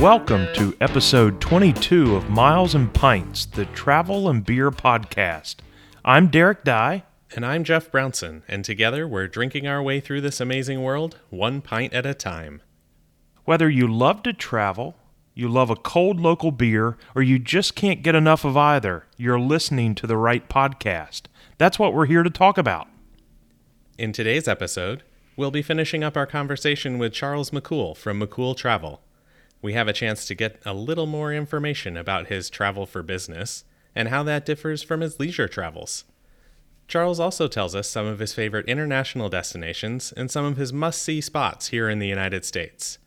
[0.00, 5.56] Welcome to episode 22 of Miles and Pints, the travel and beer podcast.
[6.04, 7.02] I'm Derek Dye.
[7.34, 11.60] And I'm Jeff Brownson, and together we're drinking our way through this amazing world, one
[11.60, 12.62] pint at a time.
[13.44, 14.94] Whether you love to travel,
[15.34, 19.40] you love a cold local beer, or you just can't get enough of either, you're
[19.40, 21.22] listening to the right podcast.
[21.58, 22.86] That's what we're here to talk about.
[23.98, 25.02] In today's episode,
[25.36, 29.02] we'll be finishing up our conversation with Charles McCool from McCool Travel.
[29.60, 33.64] We have a chance to get a little more information about his travel for business
[33.94, 36.04] and how that differs from his leisure travels.
[36.86, 41.02] Charles also tells us some of his favorite international destinations and some of his must
[41.02, 42.98] see spots here in the United States.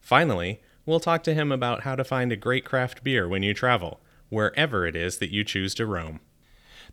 [0.00, 3.54] Finally, we'll talk to him about how to find a great craft beer when you
[3.54, 6.20] travel, wherever it is that you choose to roam.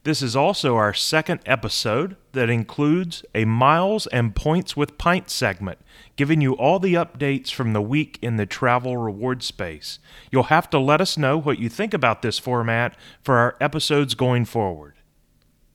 [0.03, 5.77] This is also our second episode that includes a Miles and Points with Pints segment,
[6.15, 9.99] giving you all the updates from the week in the travel reward space.
[10.31, 14.15] You'll have to let us know what you think about this format for our episodes
[14.15, 14.95] going forward.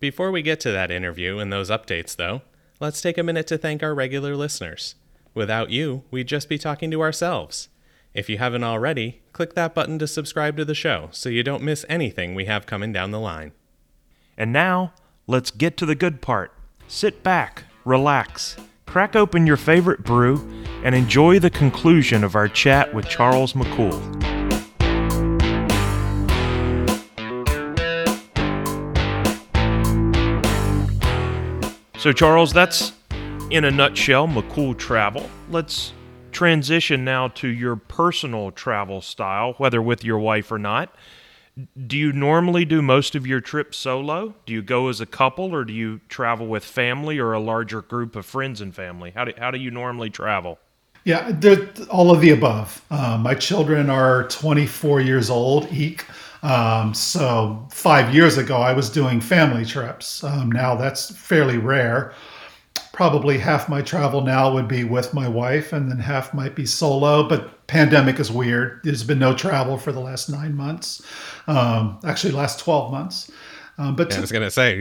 [0.00, 2.42] Before we get to that interview and those updates, though,
[2.80, 4.96] let's take a minute to thank our regular listeners.
[5.34, 7.68] Without you, we'd just be talking to ourselves.
[8.12, 11.62] If you haven't already, click that button to subscribe to the show so you don't
[11.62, 13.52] miss anything we have coming down the line.
[14.39, 14.92] And now,
[15.27, 16.53] let's get to the good part.
[16.89, 20.47] Sit back, relax, crack open your favorite brew,
[20.84, 23.95] and enjoy the conclusion of our chat with Charles McCool.
[31.98, 32.92] So, Charles, that's
[33.51, 35.31] in a nutshell McCool travel.
[35.48, 35.95] Let's
[36.31, 40.95] transition now to your personal travel style, whether with your wife or not
[41.86, 44.34] do you normally do most of your trips solo?
[44.44, 47.80] Do you go as a couple, or do you travel with family or a larger
[47.80, 49.12] group of friends and family?
[49.14, 50.58] How do how do you normally travel?
[51.05, 51.33] Yeah,
[51.89, 52.84] all of the above.
[52.90, 56.05] Um, my children are 24 years old, eek.
[56.42, 60.24] Um, so five years ago, I was doing family trips.
[60.24, 62.12] Um, now that's fairly rare
[62.96, 66.64] probably half my travel now would be with my wife and then half might be
[66.64, 71.02] solo but pandemic is weird there's been no travel for the last nine months
[71.46, 73.30] um, actually last 12 months
[73.79, 74.80] um, but yeah, I was gonna say,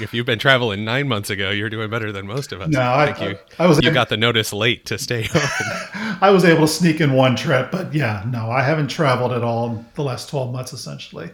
[0.00, 2.70] if you've been traveling nine months ago, you're doing better than most of us.
[2.70, 3.80] No, I, I, you, I, was.
[3.80, 6.18] You got the notice late to stay home.
[6.20, 9.44] I was able to sneak in one trip, but yeah, no, I haven't traveled at
[9.44, 11.30] all the last twelve months, essentially.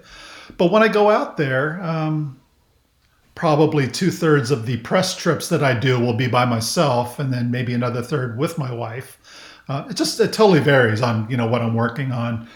[0.59, 2.38] But when I go out there, um,
[3.39, 7.33] probably two thirds of the press trips that I do will be by myself, and
[7.33, 9.17] then maybe another third with my wife.
[9.69, 12.49] Uh, it just it totally varies on you know what I'm working on,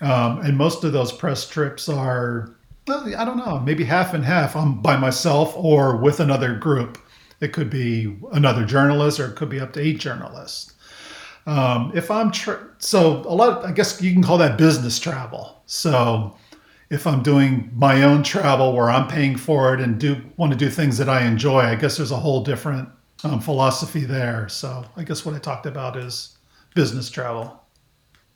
[0.00, 2.54] um, and most of those press trips are
[2.86, 4.54] well, I don't know maybe half and half.
[4.54, 6.98] I'm by myself or with another group.
[7.40, 10.74] It could be another journalist, or it could be up to eight journalists.
[11.46, 15.62] Um, if I'm tra- so a lot, I guess you can call that business travel.
[15.66, 16.36] So
[16.90, 20.58] if I'm doing my own travel where I'm paying for it and do want to
[20.58, 22.88] do things that I enjoy, I guess there's a whole different
[23.24, 24.48] um, philosophy there.
[24.48, 26.38] So I guess what I talked about is
[26.74, 27.62] business travel.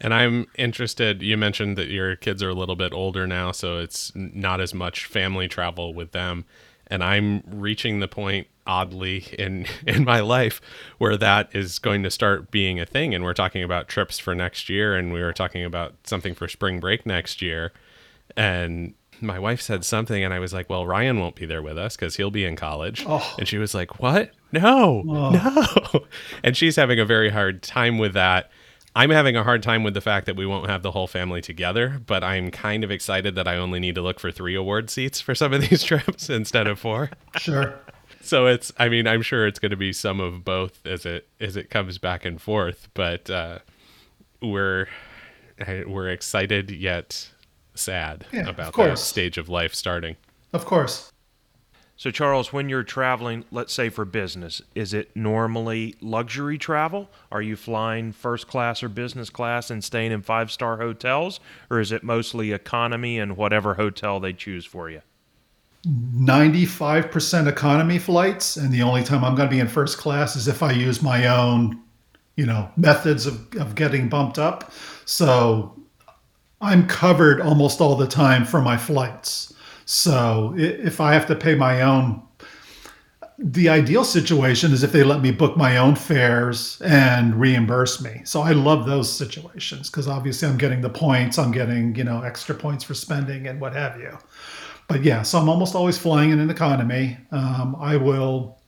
[0.00, 1.22] And I'm interested.
[1.22, 4.74] You mentioned that your kids are a little bit older now, so it's not as
[4.74, 6.44] much family travel with them.
[6.88, 10.60] And I'm reaching the point, oddly, in in my life
[10.98, 13.14] where that is going to start being a thing.
[13.14, 16.48] And we're talking about trips for next year, and we were talking about something for
[16.48, 17.72] spring break next year
[18.36, 21.78] and my wife said something and I was like, "Well, Ryan won't be there with
[21.78, 23.34] us cuz he'll be in college." Oh.
[23.38, 24.32] And she was like, "What?
[24.52, 25.04] No.
[25.08, 25.30] Oh.
[25.30, 26.04] No."
[26.44, 28.50] And she's having a very hard time with that.
[28.94, 31.40] I'm having a hard time with the fact that we won't have the whole family
[31.40, 34.90] together, but I'm kind of excited that I only need to look for 3 award
[34.90, 37.08] seats for some of these trips instead of 4.
[37.38, 37.74] Sure.
[38.20, 41.28] so it's I mean, I'm sure it's going to be some of both as it
[41.40, 43.60] as it comes back and forth, but uh
[44.42, 44.88] we're
[45.86, 47.30] we're excited yet
[47.74, 50.16] sad yeah, about that stage of life starting.
[50.52, 51.12] Of course.
[52.02, 57.08] So, Charles, when you're traveling, let's say for business, is it normally luxury travel?
[57.30, 61.38] Are you flying first class or business class and staying in five star hotels?
[61.70, 65.02] Or is it mostly economy and whatever hotel they choose for you?
[65.86, 68.56] 95% economy flights.
[68.56, 71.02] And the only time I'm going to be in first class is if I use
[71.02, 71.80] my own,
[72.36, 74.72] you know, methods of, of getting bumped up.
[75.04, 75.76] So
[76.62, 79.52] I'm covered almost all the time for my flights.
[79.84, 82.22] So if I have to pay my own,
[83.36, 88.22] the ideal situation is if they let me book my own fares and reimburse me.
[88.24, 92.22] So I love those situations because obviously I'm getting the points, I'm getting, you know,
[92.22, 94.16] extra points for spending and what have you.
[94.86, 97.18] But yeah, so I'm almost always flying in an economy.
[97.32, 98.60] Um, I will,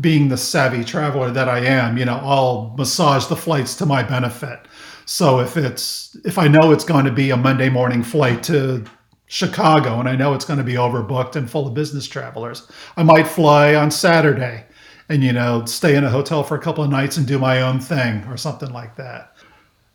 [0.00, 4.04] being the savvy traveler that I am, you know, I'll massage the flights to my
[4.04, 4.60] benefit.
[5.06, 8.84] So if it's if I know it's going to be a Monday morning flight to
[9.26, 13.02] Chicago and I know it's going to be overbooked and full of business travelers, I
[13.02, 14.64] might fly on Saturday
[15.08, 17.60] and you know stay in a hotel for a couple of nights and do my
[17.62, 19.36] own thing or something like that.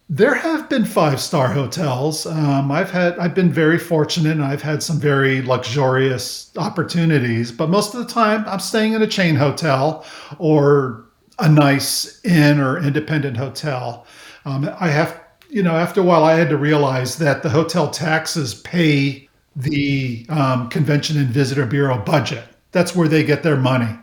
[0.09, 2.25] There have been five star hotels.
[2.25, 7.69] Um, I've had I've been very fortunate and I've had some very luxurious opportunities, but
[7.69, 10.05] most of the time I'm staying in a chain hotel
[10.39, 11.05] or
[11.39, 14.05] a nice inn or independent hotel.
[14.47, 17.89] Um, I have you know after a while I had to realize that the hotel
[17.89, 19.27] taxes pay
[19.57, 22.45] the um, convention and visitor bureau budget.
[22.71, 23.99] That's where they get their money.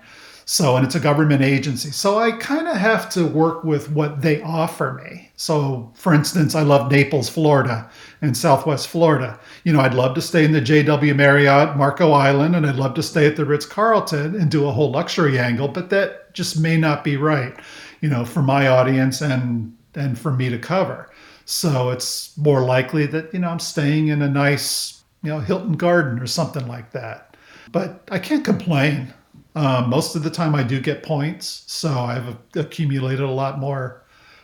[0.46, 1.91] So, and it's a government agency.
[1.91, 5.31] So I kind of have to work with what they offer me.
[5.37, 7.88] So, for instance, I love Naples, Florida,
[8.20, 9.40] and Southwest Florida.
[9.64, 12.93] You know, I'd love to stay in the JW Marriott, Marco Island, and I'd love
[12.94, 16.61] to stay at the Ritz Carlton and do a whole luxury angle, but that just
[16.61, 17.58] may not be right,
[18.02, 21.11] you know, for my audience and and for me to cover.
[21.44, 25.75] So it's more likely that, you know, I'm staying in a nice, you know, Hilton
[25.75, 27.37] Garden or something like that.
[27.70, 29.12] But I can't complain.
[29.55, 34.02] Um, most of the time, I do get points, so I've accumulated a lot more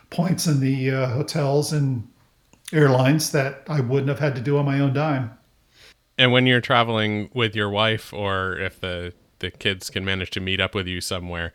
[0.09, 2.07] points in the uh, hotels and
[2.71, 5.37] airlines that I wouldn't have had to do on my own dime.
[6.17, 10.39] And when you're traveling with your wife, or if the the kids can manage to
[10.39, 11.51] meet up with you somewhere,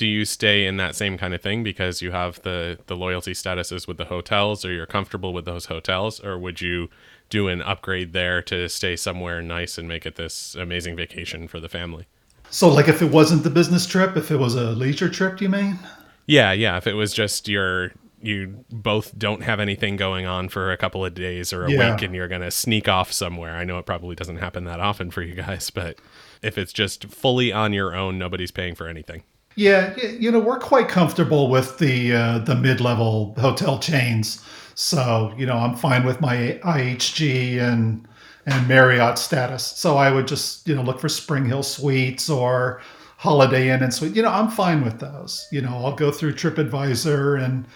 [0.00, 3.32] do you stay in that same kind of thing because you have the the loyalty
[3.32, 6.88] statuses with the hotels, or you're comfortable with those hotels, or would you
[7.28, 11.60] do an upgrade there to stay somewhere nice and make it this amazing vacation for
[11.60, 12.06] the family?
[12.48, 15.44] So, like, if it wasn't the business trip, if it was a leisure trip, do
[15.44, 15.78] you mean?
[16.24, 16.78] Yeah, yeah.
[16.78, 17.92] If it was just your
[18.22, 21.92] you both don't have anything going on for a couple of days or a Yeah.
[21.92, 23.54] week and you're going to sneak off somewhere.
[23.56, 25.96] I know it probably doesn't happen that often for you guys, but
[26.42, 29.24] if it's just fully on your own, nobody's paying for anything.
[29.60, 34.42] Yeah, you know, we're quite comfortable with the uh, the mid level hotel chains.
[34.74, 38.08] So, you know, I'm fine with my IHG and
[38.46, 39.62] and Marriott status.
[39.66, 42.80] So I would just, you know, look for Spring Hill Suites or
[43.18, 44.16] Holiday Inn and Suite.
[44.16, 45.46] You know, I'm fine with those.
[45.52, 47.66] You know, I'll go through TripAdvisor and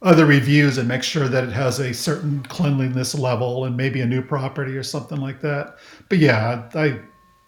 [0.00, 4.06] other reviews and make sure that it has a certain cleanliness level and maybe a
[4.06, 5.76] new property or something like that.
[6.08, 6.98] But yeah, I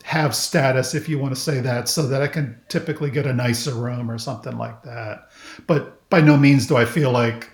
[0.09, 3.33] have status if you want to say that so that I can typically get a
[3.35, 5.29] nicer room or something like that.
[5.67, 7.51] But by no means do I feel like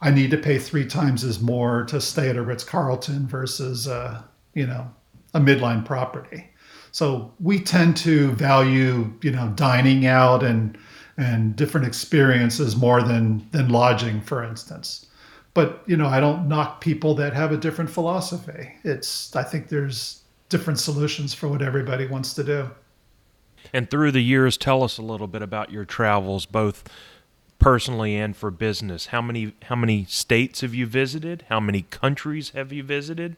[0.00, 3.86] I need to pay three times as more to stay at a Ritz Carlton versus
[3.86, 4.22] uh,
[4.54, 4.90] you know
[5.34, 6.48] a midline property.
[6.90, 10.78] So we tend to value you know dining out and
[11.18, 15.04] and different experiences more than than lodging, for instance.
[15.52, 18.72] But you know I don't knock people that have a different philosophy.
[18.84, 20.20] It's I think there's
[20.50, 22.70] different solutions for what everybody wants to do.
[23.72, 26.84] And through the years, tell us a little bit about your travels, both
[27.58, 29.06] personally and for business.
[29.06, 31.44] How many how many states have you visited?
[31.48, 33.36] How many countries have you visited?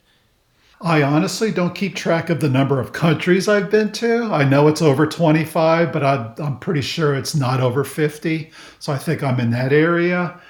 [0.81, 4.25] I honestly don't keep track of the number of countries I've been to.
[4.25, 8.51] I know it's over 25, but I, I'm pretty sure it's not over 50.
[8.81, 10.41] So I think I'm in that area.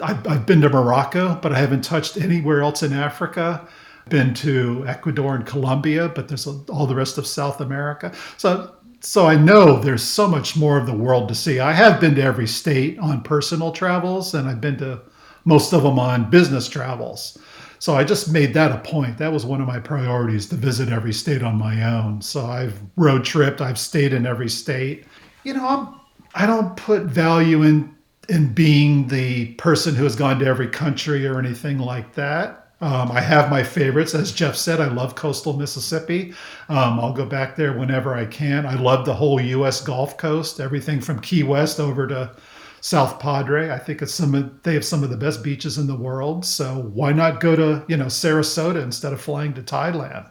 [0.00, 3.68] I've, I've been to Morocco, but I haven't touched anywhere else in Africa.
[4.08, 8.12] Been to Ecuador and Colombia, but there's all the rest of South America.
[8.36, 11.60] So, so I know there's so much more of the world to see.
[11.60, 15.00] I have been to every state on personal travels, and I've been to
[15.44, 17.38] most of them on business travels.
[17.78, 19.18] So I just made that a point.
[19.18, 22.22] That was one of my priorities to visit every state on my own.
[22.22, 23.60] So I've road tripped.
[23.60, 25.04] I've stayed in every state.
[25.42, 26.00] You know, I'm,
[26.34, 27.94] I don't put value in
[28.30, 32.63] in being the person who has gone to every country or anything like that.
[32.80, 34.80] Um, I have my favorites, as Jeff said.
[34.80, 36.34] I love coastal Mississippi.
[36.68, 38.66] Um, I'll go back there whenever I can.
[38.66, 39.80] I love the whole U.S.
[39.80, 42.34] Gulf Coast, everything from Key West over to
[42.80, 43.70] South Padre.
[43.70, 46.44] I think it's some of, they have some of the best beaches in the world.
[46.44, 50.30] So why not go to you know Sarasota instead of flying to Thailand?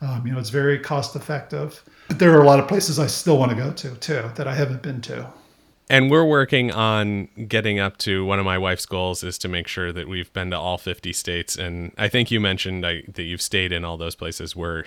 [0.00, 1.82] Um, you know, it's very cost effective.
[2.08, 4.48] But there are a lot of places I still want to go to too that
[4.48, 5.30] I haven't been to.
[5.90, 9.66] And we're working on getting up to one of my wife's goals is to make
[9.66, 11.56] sure that we've been to all 50 states.
[11.56, 14.84] And I think you mentioned I, that you've stayed in all those places where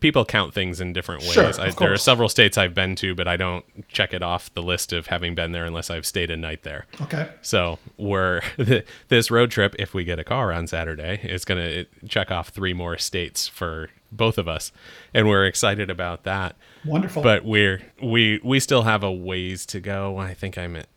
[0.00, 1.32] people count things in different ways.
[1.32, 4.52] Sure, I, there are several states I've been to, but I don't check it off
[4.54, 6.86] the list of having been there unless I've stayed a night there.
[7.02, 7.28] Okay.
[7.42, 8.42] So we're
[9.08, 12.48] this road trip, if we get a car on Saturday, is going to check off
[12.48, 14.72] three more states for both of us,
[15.14, 16.56] and we're excited about that.
[16.84, 17.22] Wonderful.
[17.22, 20.16] But we're we we still have a ways to go.
[20.18, 20.88] I think I'm at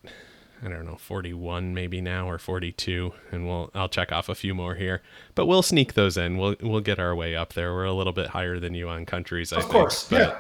[0.63, 4.55] I don't know 41 maybe now or 42, and we'll I'll check off a few
[4.55, 5.01] more here.
[5.36, 6.38] But we'll sneak those in.
[6.38, 7.74] We'll we'll get our way up there.
[7.74, 9.51] We're a little bit higher than you on countries.
[9.51, 10.39] I Of think, course, but yeah.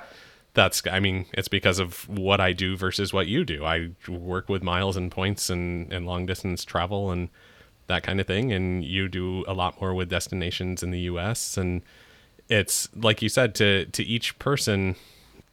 [0.53, 3.65] that's I mean it's because of what I do versus what you do.
[3.65, 7.29] I work with miles and points and and long distance travel and
[7.87, 8.53] that kind of thing.
[8.53, 11.57] And you do a lot more with destinations in the US.
[11.57, 11.81] And
[12.49, 14.95] it's like you said, to, to each person,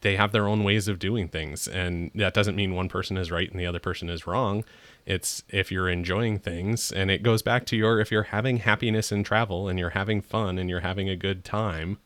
[0.01, 1.69] they have their own ways of doing things.
[1.69, 4.65] And that doesn't mean one person is right and the other person is wrong.
[5.07, 6.93] It's if you're enjoying things.
[6.93, 10.21] And it goes back to your if you're having happiness in travel and you're having
[10.21, 11.99] fun and you're having a good time,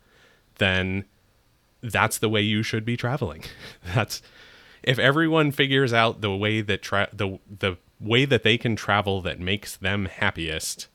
[0.58, 1.04] then
[1.82, 3.42] that's the way you should be traveling.
[3.94, 4.22] That's
[4.82, 9.20] if everyone figures out the way that tra- the the way that they can travel
[9.22, 10.88] that makes them happiest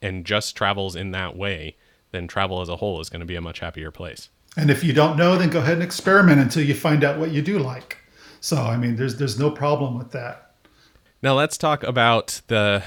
[0.00, 1.76] and just travels in that way,
[2.16, 4.30] then travel as a whole is going to be a much happier place.
[4.56, 7.30] And if you don't know, then go ahead and experiment until you find out what
[7.30, 7.98] you do like.
[8.40, 10.54] So, I mean, there's there's no problem with that.
[11.22, 12.82] Now let's talk about the.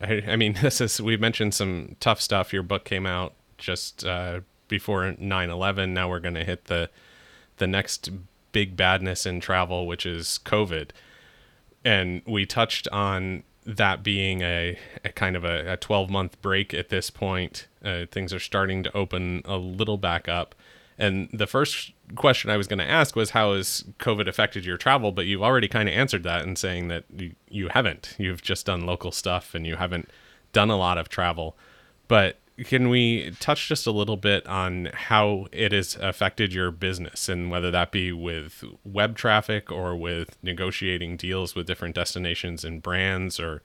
[0.00, 2.52] I, I mean, this is we mentioned some tough stuff.
[2.52, 5.90] Your book came out just uh, before 9/11.
[5.90, 6.90] Now we're going to hit the
[7.58, 8.10] the next
[8.52, 10.90] big badness in travel, which is COVID.
[11.84, 16.74] And we touched on that being a, a kind of a, a 12 month break
[16.74, 17.66] at this point.
[17.84, 20.54] Uh, things are starting to open a little back up.
[20.96, 24.76] And the first question I was going to ask was, how has COVID affected your
[24.76, 25.10] travel?
[25.10, 28.14] But you've already kind of answered that in saying that you, you haven't.
[28.18, 30.08] You've just done local stuff and you haven't
[30.52, 31.56] done a lot of travel.
[32.06, 37.28] But can we touch just a little bit on how it has affected your business
[37.28, 42.80] and whether that be with web traffic or with negotiating deals with different destinations and
[42.80, 43.62] brands or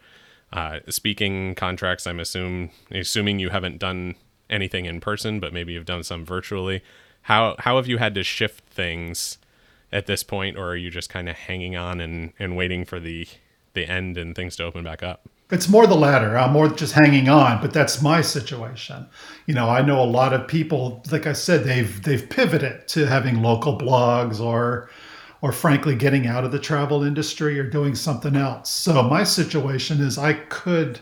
[0.51, 2.07] uh, speaking contracts?
[2.07, 4.15] I'm assuming assuming you haven't done
[4.49, 6.81] anything in person, but maybe you've done some virtually.
[7.23, 9.37] How how have you had to shift things
[9.91, 12.99] at this point, or are you just kind of hanging on and, and waiting for
[12.99, 13.27] the
[13.73, 15.29] the end and things to open back up?
[15.51, 16.37] It's more the latter.
[16.37, 19.07] I'm more just hanging on, but that's my situation.
[19.47, 23.05] You know, I know a lot of people, like I said, they've they've pivoted to
[23.07, 24.89] having local blogs or
[25.41, 28.69] or frankly getting out of the travel industry or doing something else.
[28.69, 30.99] So my situation is I could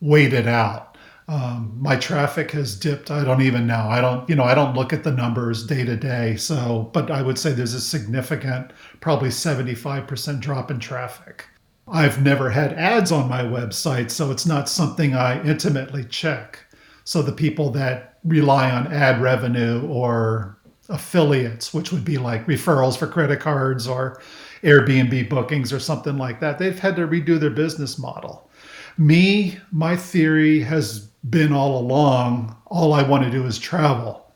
[0.00, 0.96] wait it out.
[1.28, 3.10] Um, my traffic has dipped.
[3.10, 3.86] I don't even know.
[3.88, 6.36] I don't, you know, I don't look at the numbers day to day.
[6.36, 11.46] So, but I would say there's a significant, probably 75% drop in traffic.
[11.92, 16.58] I've never had ads on my website, so it's not something I intimately check.
[17.04, 20.56] So the people that rely on ad revenue or
[20.88, 24.22] affiliates, which would be like referrals for credit cards or
[24.62, 28.50] Airbnb bookings or something like that, they've had to redo their business model.
[28.96, 34.32] Me, my theory has been all along all I want to do is travel.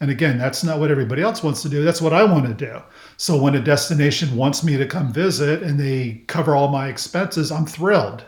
[0.00, 1.82] And again, that's not what everybody else wants to do.
[1.82, 2.80] That's what I want to do.
[3.20, 7.52] So when a destination wants me to come visit and they cover all my expenses,
[7.52, 8.24] I'm thrilled.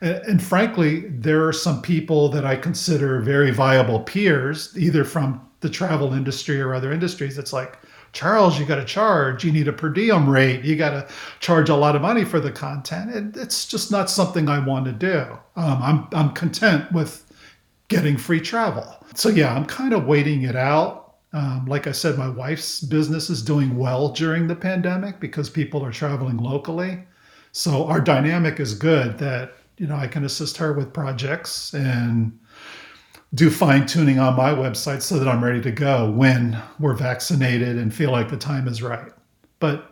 [0.00, 5.40] And, and, frankly, there are some people that I consider very viable peers, either from
[5.60, 7.38] the travel industry or other industries.
[7.38, 7.78] It's like,
[8.12, 9.44] Charles, you got to charge.
[9.44, 10.64] You need a per diem rate.
[10.64, 11.06] You got to
[11.38, 13.14] charge a lot of money for the content.
[13.14, 15.38] And it's just not something I want to do.
[15.54, 17.24] Um, I'm I'm content with
[17.86, 18.96] getting free travel.
[19.14, 21.03] So yeah, I'm kind of waiting it out.
[21.34, 25.84] Um, like I said, my wife's business is doing well during the pandemic because people
[25.84, 27.02] are traveling locally.
[27.50, 32.38] So our dynamic is good that, you know, I can assist her with projects and
[33.34, 37.78] do fine tuning on my website so that I'm ready to go when we're vaccinated
[37.78, 39.10] and feel like the time is right.
[39.58, 39.90] But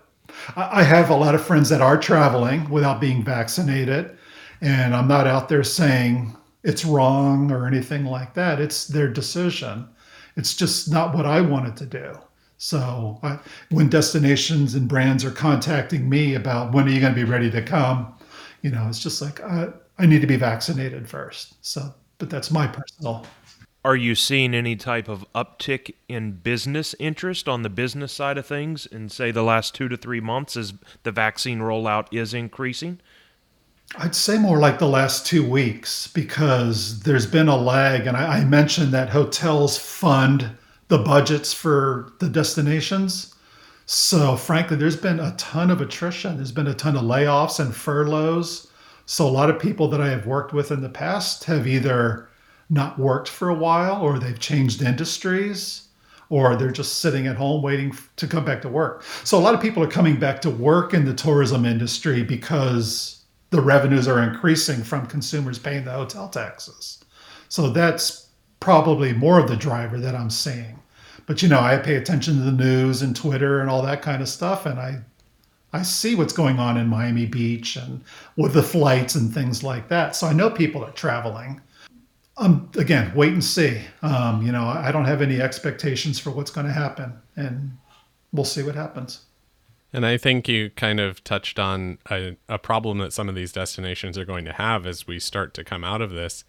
[0.54, 4.16] I have a lot of friends that are traveling without being vaccinated.
[4.60, 8.60] And I'm not out there saying it's wrong or anything like that.
[8.60, 9.88] It's their decision
[10.36, 12.18] it's just not what I wanted to do.
[12.58, 13.38] So I,
[13.70, 17.50] when destinations and brands are contacting me about when are you going to be ready
[17.50, 18.14] to come,
[18.62, 21.54] you know, it's just like I, I need to be vaccinated first.
[21.64, 23.26] So, but that's my personal.
[23.84, 28.46] Are you seeing any type of uptick in business interest on the business side of
[28.46, 30.72] things in say the last two to three months as
[31.02, 33.00] the vaccine rollout is increasing?
[33.96, 38.06] I'd say more like the last two weeks because there's been a lag.
[38.06, 40.50] And I, I, mentioned that hotels fund
[40.88, 43.34] the budgets for the destinations.
[43.84, 46.36] So, frankly, there's been a ton of attrition.
[46.36, 48.68] There's been a ton of layoffs and furloughs.
[49.04, 52.28] So, a lot of people that I have worked with in the past have either
[52.70, 55.88] not worked for a while or they've changed industries
[56.30, 59.02] or they're just sitting at home waiting to come back to work.
[59.24, 63.21] So, a lot of people are coming back to work in the tourism industry because
[63.52, 67.04] the revenues are increasing from consumers paying the hotel taxes.
[67.48, 68.28] So that's
[68.60, 70.80] probably more of the driver that I'm seeing.
[71.26, 74.22] But you know, I pay attention to the news and Twitter and all that kind
[74.22, 75.00] of stuff, and I
[75.74, 78.02] I see what's going on in Miami Beach and
[78.36, 80.16] with the flights and things like that.
[80.16, 81.60] So I know people are traveling.
[82.38, 83.82] Um, again, wait and see.
[84.00, 87.76] Um, you know, I don't have any expectations for what's going to happen, and
[88.32, 89.26] we'll see what happens.
[89.92, 93.52] And I think you kind of touched on a, a problem that some of these
[93.52, 96.44] destinations are going to have as we start to come out of this,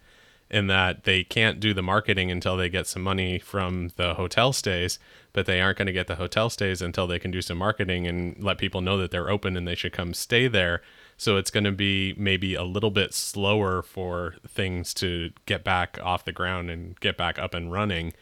[0.50, 4.52] in that they can't do the marketing until they get some money from the hotel
[4.52, 4.98] stays,
[5.32, 8.06] but they aren't going to get the hotel stays until they can do some marketing
[8.06, 10.82] and let people know that they're open and they should come stay there.
[11.16, 15.98] So it's going to be maybe a little bit slower for things to get back
[16.02, 18.12] off the ground and get back up and running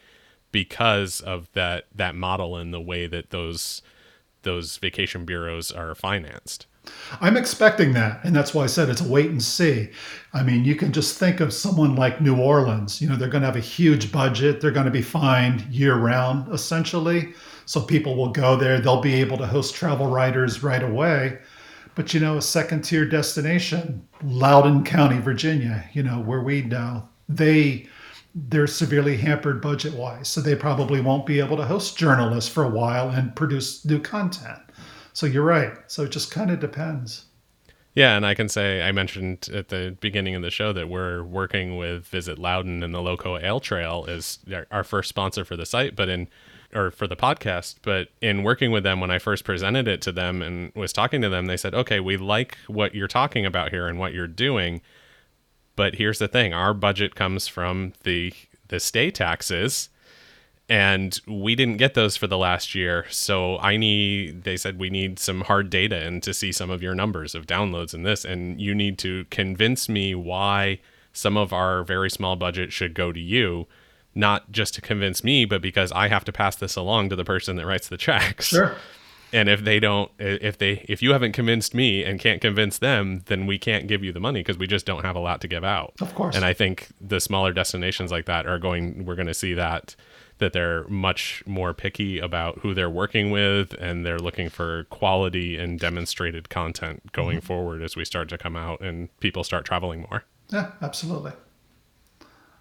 [0.52, 3.82] because of that that model and the way that those
[4.42, 6.66] those vacation bureaus are financed.
[7.20, 8.24] I'm expecting that.
[8.24, 9.90] And that's why I said it's a wait and see.
[10.32, 13.00] I mean, you can just think of someone like New Orleans.
[13.00, 14.60] You know, they're going to have a huge budget.
[14.60, 17.34] They're going to be fined year round, essentially.
[17.66, 18.80] So people will go there.
[18.80, 21.38] They'll be able to host travel writers right away.
[21.94, 27.08] But, you know, a second tier destination, Loudoun County, Virginia, you know, where we know,
[27.28, 27.86] they
[28.34, 30.28] they're severely hampered budget wise.
[30.28, 34.00] So they probably won't be able to host journalists for a while and produce new
[34.00, 34.60] content.
[35.12, 35.72] So you're right.
[35.86, 37.26] So it just kind of depends.
[37.94, 41.22] Yeah, and I can say I mentioned at the beginning of the show that we're
[41.22, 44.38] working with Visit Loudoun and the Loco Ale Trail is
[44.70, 46.28] our first sponsor for the site, but in
[46.74, 50.12] or for the podcast, but in working with them when I first presented it to
[50.12, 53.70] them and was talking to them, they said, "Okay, we like what you're talking about
[53.70, 54.80] here and what you're doing,
[55.76, 58.32] but here's the thing: our budget comes from the
[58.68, 59.88] the stay taxes."
[60.68, 64.88] and we didn't get those for the last year so i need they said we
[64.88, 68.24] need some hard data and to see some of your numbers of downloads and this
[68.24, 70.78] and you need to convince me why
[71.12, 73.66] some of our very small budget should go to you
[74.14, 77.24] not just to convince me but because i have to pass this along to the
[77.24, 78.76] person that writes the checks Sure.
[79.32, 83.22] And if they don't if they if you haven't convinced me and can't convince them
[83.26, 85.48] then we can't give you the money because we just don't have a lot to
[85.48, 86.36] give out Of course.
[86.36, 89.96] and i think the smaller destinations like that are going we're going to see that
[90.38, 95.56] that they're much more picky about who they're working with and they're looking for quality
[95.56, 97.46] and demonstrated content going Mm-hmm.
[97.46, 101.32] forward as we start to come out and people start traveling more Yeah, absolutely.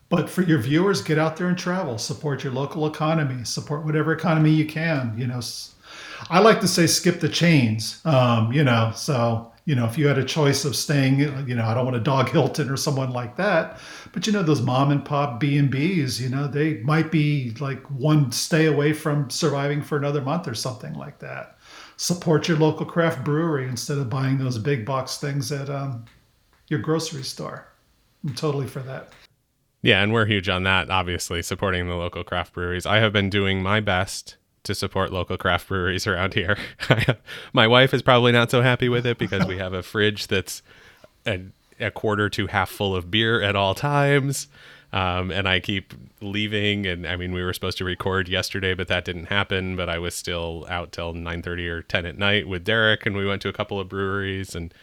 [0.09, 1.97] But for your viewers, get out there and travel.
[1.97, 3.45] Support your local economy.
[3.45, 5.13] Support whatever economy you can.
[5.17, 5.70] You know, s-
[6.29, 8.01] I like to say skip the chains.
[8.05, 11.65] Um, you know, so you know if you had a choice of staying, you know,
[11.65, 13.79] I don't want a Dog Hilton or someone like that,
[14.11, 16.21] but you know those mom and pop B and B's.
[16.21, 20.55] You know, they might be like one stay away from surviving for another month or
[20.55, 21.57] something like that.
[21.97, 26.05] Support your local craft brewery instead of buying those big box things at um,
[26.67, 27.67] your grocery store.
[28.23, 29.13] I'm totally for that.
[29.83, 32.85] Yeah, and we're huge on that, obviously, supporting the local craft breweries.
[32.85, 36.57] I have been doing my best to support local craft breweries around here.
[37.53, 40.61] my wife is probably not so happy with it because we have a fridge that's
[41.25, 41.41] a,
[41.79, 44.47] a quarter to half full of beer at all times.
[44.93, 48.89] Um, and I keep leaving, and I mean, we were supposed to record yesterday, but
[48.89, 49.77] that didn't happen.
[49.77, 53.15] But I was still out till nine thirty or ten at night with Derek, and
[53.15, 54.73] we went to a couple of breweries, and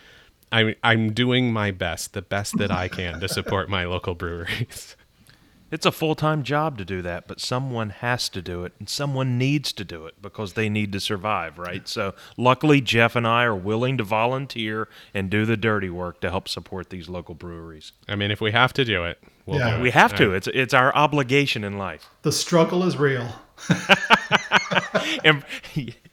[0.51, 4.97] I'm I'm doing my best, the best that I can, to support my local breweries.
[5.71, 8.89] It's a full time job to do that, but someone has to do it, and
[8.89, 11.87] someone needs to do it because they need to survive, right?
[11.87, 16.31] So, luckily, Jeff and I are willing to volunteer and do the dirty work to
[16.31, 17.93] help support these local breweries.
[18.09, 19.73] I mean, if we have to do it, we'll Yeah.
[19.73, 19.83] do it.
[19.83, 20.33] We have to.
[20.33, 22.09] I- It's it's our obligation in life.
[22.23, 23.29] The struggle is real.
[25.25, 25.43] And,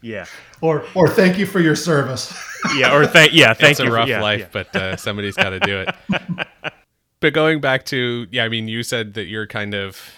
[0.02, 0.26] yeah,
[0.62, 2.34] Or or thank you for your service.
[2.76, 3.86] yeah, or thank yeah, thank it's you.
[3.86, 4.48] a for- rough yeah, life, yeah.
[4.52, 6.74] but uh, somebody's got to do it.
[7.20, 10.12] but going back to yeah, I mean, you said that you're kind of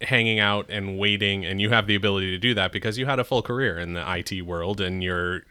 [0.00, 3.18] hanging out and waiting, and you have the ability to do that because you had
[3.18, 5.42] a full career in the IT world, and you're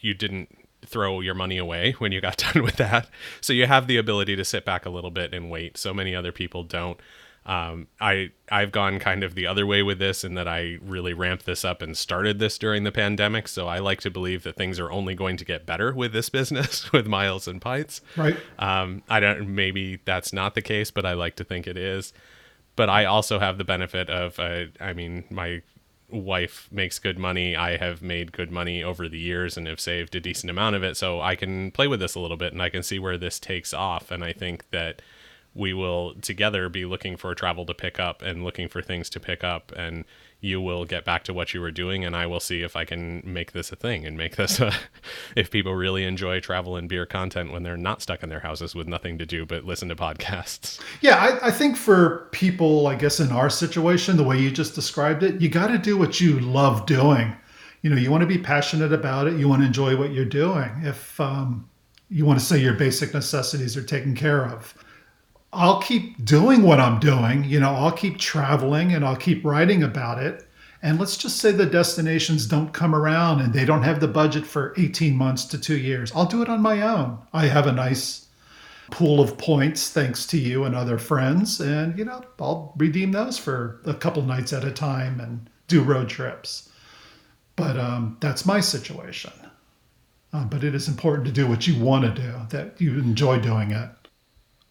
[0.00, 0.48] you didn't
[0.84, 3.08] throw your money away when you got done with that,
[3.40, 5.76] so you have the ability to sit back a little bit and wait.
[5.76, 6.98] So many other people don't.
[7.48, 11.14] Um, I I've gone kind of the other way with this in that I really
[11.14, 13.48] ramped this up and started this during the pandemic.
[13.48, 16.28] So I like to believe that things are only going to get better with this
[16.38, 18.02] business with Miles and Pints.
[18.16, 18.36] Right.
[18.58, 19.54] Um, I don't.
[19.54, 22.12] Maybe that's not the case, but I like to think it is.
[22.76, 25.62] But I also have the benefit of, uh, I mean, my
[26.10, 27.56] wife makes good money.
[27.56, 30.84] I have made good money over the years and have saved a decent amount of
[30.84, 33.18] it, so I can play with this a little bit and I can see where
[33.18, 34.10] this takes off.
[34.10, 35.02] And I think that
[35.58, 39.18] we will together be looking for travel to pick up and looking for things to
[39.18, 40.04] pick up and
[40.40, 42.84] you will get back to what you were doing and I will see if I
[42.84, 44.72] can make this a thing and make this a
[45.34, 48.76] if people really enjoy travel and beer content when they're not stuck in their houses
[48.76, 50.80] with nothing to do but listen to podcasts.
[51.00, 54.76] Yeah, I, I think for people, I guess in our situation, the way you just
[54.76, 57.34] described it, you got to do what you love doing.
[57.82, 59.38] You know, you want to be passionate about it.
[59.38, 60.70] You want to enjoy what you're doing.
[60.82, 61.68] If um,
[62.10, 64.74] you want to say your basic necessities are taken care of,
[65.52, 67.44] I'll keep doing what I'm doing.
[67.44, 70.46] You know, I'll keep traveling and I'll keep writing about it.
[70.82, 74.46] And let's just say the destinations don't come around and they don't have the budget
[74.46, 76.12] for 18 months to two years.
[76.14, 77.18] I'll do it on my own.
[77.32, 78.26] I have a nice
[78.90, 81.60] pool of points thanks to you and other friends.
[81.60, 85.82] And, you know, I'll redeem those for a couple nights at a time and do
[85.82, 86.70] road trips.
[87.56, 89.32] But um, that's my situation.
[90.32, 93.40] Uh, but it is important to do what you want to do, that you enjoy
[93.40, 93.88] doing it.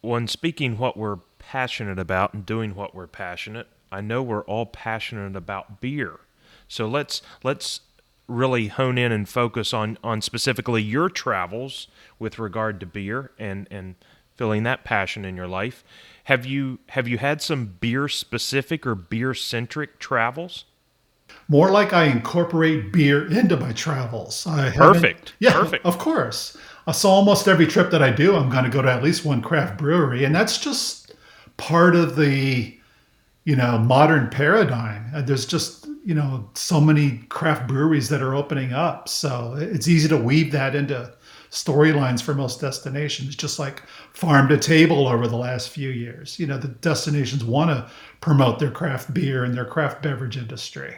[0.00, 4.66] When speaking what we're passionate about and doing what we're passionate, I know we're all
[4.66, 6.20] passionate about beer.
[6.68, 7.80] So let's let's
[8.26, 13.66] really hone in and focus on on specifically your travels with regard to beer and
[13.70, 13.96] and
[14.36, 15.82] filling that passion in your life.
[16.24, 20.64] Have you have you had some beer specific or beer centric travels?
[21.48, 24.46] More like I incorporate beer into my travels.
[24.46, 25.32] I Perfect.
[25.40, 25.86] Yeah, Perfect.
[25.86, 26.56] Of course.
[26.92, 29.42] So almost every trip that I do, I'm going to go to at least one
[29.42, 31.14] craft brewery, and that's just
[31.58, 32.74] part of the
[33.44, 35.10] you know modern paradigm.
[35.14, 39.88] Uh, there's just you know so many craft breweries that are opening up, so it's
[39.88, 41.12] easy to weave that into
[41.50, 43.36] storylines for most destinations.
[43.36, 43.82] Just like
[44.12, 48.58] farm to table over the last few years, you know the destinations want to promote
[48.58, 50.96] their craft beer and their craft beverage industry.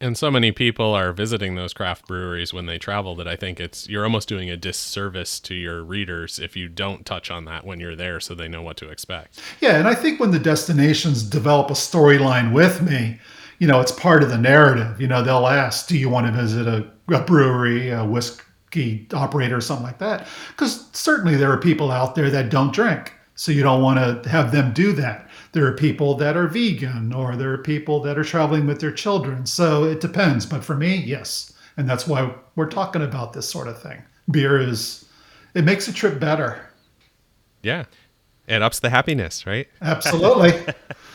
[0.00, 3.58] And so many people are visiting those craft breweries when they travel that I think
[3.58, 7.64] it's you're almost doing a disservice to your readers if you don't touch on that
[7.64, 9.40] when you're there so they know what to expect.
[9.60, 13.18] Yeah, and I think when the destinations develop a storyline with me,
[13.58, 15.00] you know, it's part of the narrative.
[15.00, 19.56] You know, they'll ask, "Do you want to visit a, a brewery, a whiskey operator,
[19.56, 23.50] or something like that?" Because certainly there are people out there that don't drink, so
[23.50, 25.25] you don't want to have them do that
[25.56, 28.92] there are people that are vegan or there are people that are traveling with their
[28.92, 29.46] children.
[29.46, 30.44] So it depends.
[30.44, 31.54] But for me, yes.
[31.78, 34.02] And that's why we're talking about this sort of thing.
[34.30, 35.06] Beer is,
[35.54, 36.60] it makes a trip better.
[37.62, 37.84] Yeah.
[38.46, 39.66] It ups the happiness, right?
[39.80, 40.52] Absolutely.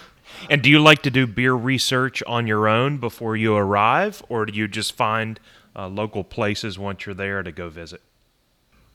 [0.49, 4.47] and do you like to do beer research on your own before you arrive, or
[4.47, 5.39] do you just find
[5.75, 8.01] uh, local places once you're there to go visit?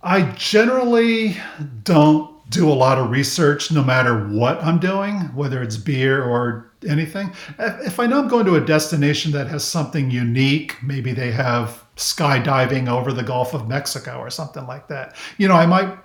[0.06, 1.36] I generally
[1.82, 6.70] don't do a lot of research no matter what I'm doing, whether it's beer or
[6.88, 7.32] anything.
[7.58, 11.84] If I know I'm going to a destination that has something unique, maybe they have
[11.96, 15.98] skydiving over the Gulf of Mexico or something like that, you know, I might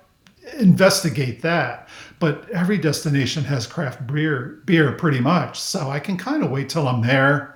[0.57, 1.87] investigate that.
[2.19, 5.59] But every destination has craft beer, beer pretty much.
[5.59, 7.55] So I can kind of wait till I'm there.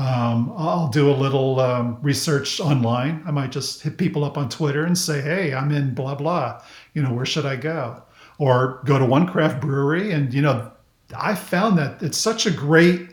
[0.00, 3.22] Um, I'll do a little um, research online.
[3.26, 6.62] I might just hit people up on Twitter and say, "Hey, I'm in blah blah.
[6.94, 8.02] You know, where should I go?"
[8.40, 10.12] or go to one craft brewery.
[10.12, 10.72] And, you know,
[11.16, 13.10] I found that it's such a great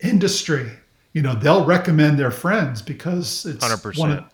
[0.00, 0.70] industry.
[1.12, 3.98] You know, they'll recommend their friends because it's 100%.
[3.98, 4.24] One of,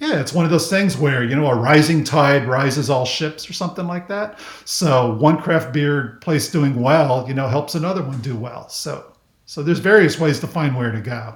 [0.00, 3.48] yeah, it's one of those things where, you know, a rising tide rises all ships
[3.48, 4.40] or something like that.
[4.64, 8.68] So one craft beer place doing well, you know, helps another one do well.
[8.68, 9.12] So
[9.48, 11.34] so there's various ways to find where to go.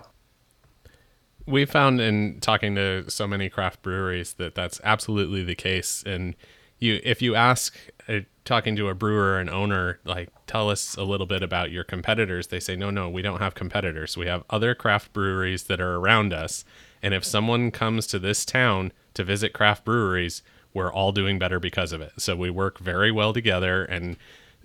[1.46, 6.02] We found in talking to so many craft breweries that that's absolutely the case.
[6.04, 6.36] And
[6.78, 7.74] you, if you ask
[8.06, 11.84] uh, talking to a brewer and owner, like, tell us a little bit about your
[11.84, 14.14] competitors, they say, no, no, we don't have competitors.
[14.14, 16.66] We have other craft breweries that are around us.
[17.02, 20.42] And if someone comes to this town to visit craft breweries,
[20.74, 22.12] we're all doing better because of it.
[22.18, 24.18] So we work very well together and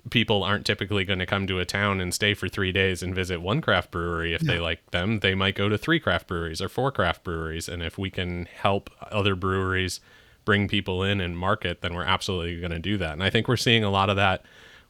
[0.10, 3.16] people aren't typically going to come to a town and stay for three days and
[3.16, 4.54] visit one craft brewery if yeah.
[4.54, 7.82] they like them they might go to three craft breweries or four craft breweries and
[7.82, 10.00] if we can help other breweries
[10.48, 13.12] bring people in and market, then we're absolutely going to do that.
[13.12, 14.46] And I think we're seeing a lot of that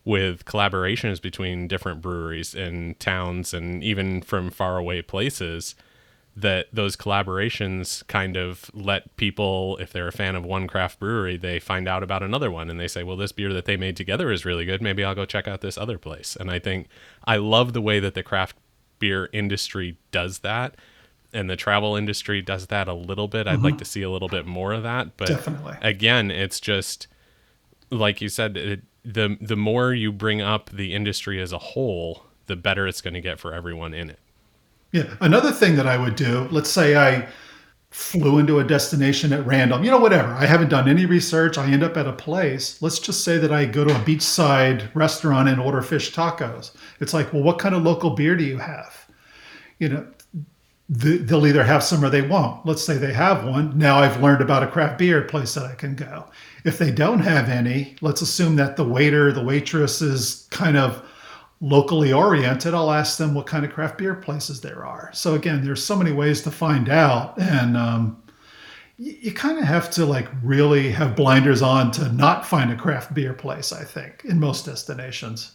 [0.05, 5.73] with collaborations between different breweries and towns and even from faraway places
[6.37, 11.35] that those collaborations kind of let people if they're a fan of one craft brewery
[11.35, 13.97] they find out about another one and they say well this beer that they made
[13.97, 16.87] together is really good maybe i'll go check out this other place and i think
[17.25, 18.55] i love the way that the craft
[18.99, 20.75] beer industry does that
[21.33, 23.47] and the travel industry does that a little bit.
[23.47, 23.65] I'd mm-hmm.
[23.65, 25.17] like to see a little bit more of that.
[25.17, 25.75] But Definitely.
[25.81, 27.07] again, it's just
[27.91, 32.25] like you said, it, the the more you bring up the industry as a whole,
[32.47, 34.19] the better it's going to get for everyone in it.
[34.91, 35.15] Yeah.
[35.21, 37.27] Another thing that I would do, let's say I
[37.89, 40.29] flew into a destination at random, you know, whatever.
[40.33, 41.57] I haven't done any research.
[41.57, 42.81] I end up at a place.
[42.81, 46.75] Let's just say that I go to a beachside restaurant and order fish tacos.
[46.99, 49.07] It's like, well, what kind of local beer do you have?
[49.79, 50.07] You know,
[50.89, 52.65] they'll either have some or they won't.
[52.65, 53.77] Let's say they have one.
[53.77, 56.25] Now I've learned about a craft beer place that I can go.
[56.65, 61.06] If they don't have any, let's assume that the waiter, the waitress is kind of
[61.59, 62.73] locally oriented.
[62.73, 65.09] I'll ask them what kind of craft beer places there are.
[65.13, 68.21] So again, there's so many ways to find out, and um,
[68.97, 72.75] you, you kind of have to like really have blinders on to not find a
[72.75, 73.71] craft beer place.
[73.71, 75.53] I think in most destinations.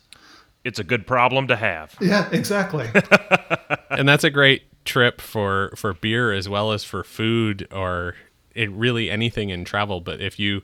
[0.65, 1.97] It's a good problem to have.
[2.01, 2.89] Yeah, exactly.
[3.91, 8.15] and that's a great trip for for beer as well as for food or
[8.55, 10.01] it really anything in travel.
[10.01, 10.63] But if you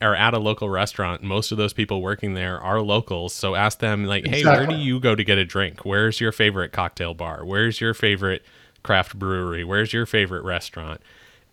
[0.00, 3.34] are at a local restaurant, most of those people working there are locals.
[3.34, 5.84] So ask them like, "Hey, where do you go to get a drink?
[5.84, 7.44] Where's your favorite cocktail bar?
[7.44, 8.42] Where's your favorite
[8.82, 9.62] craft brewery?
[9.64, 11.00] Where's your favorite restaurant?"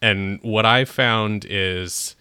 [0.01, 2.15] And what I found is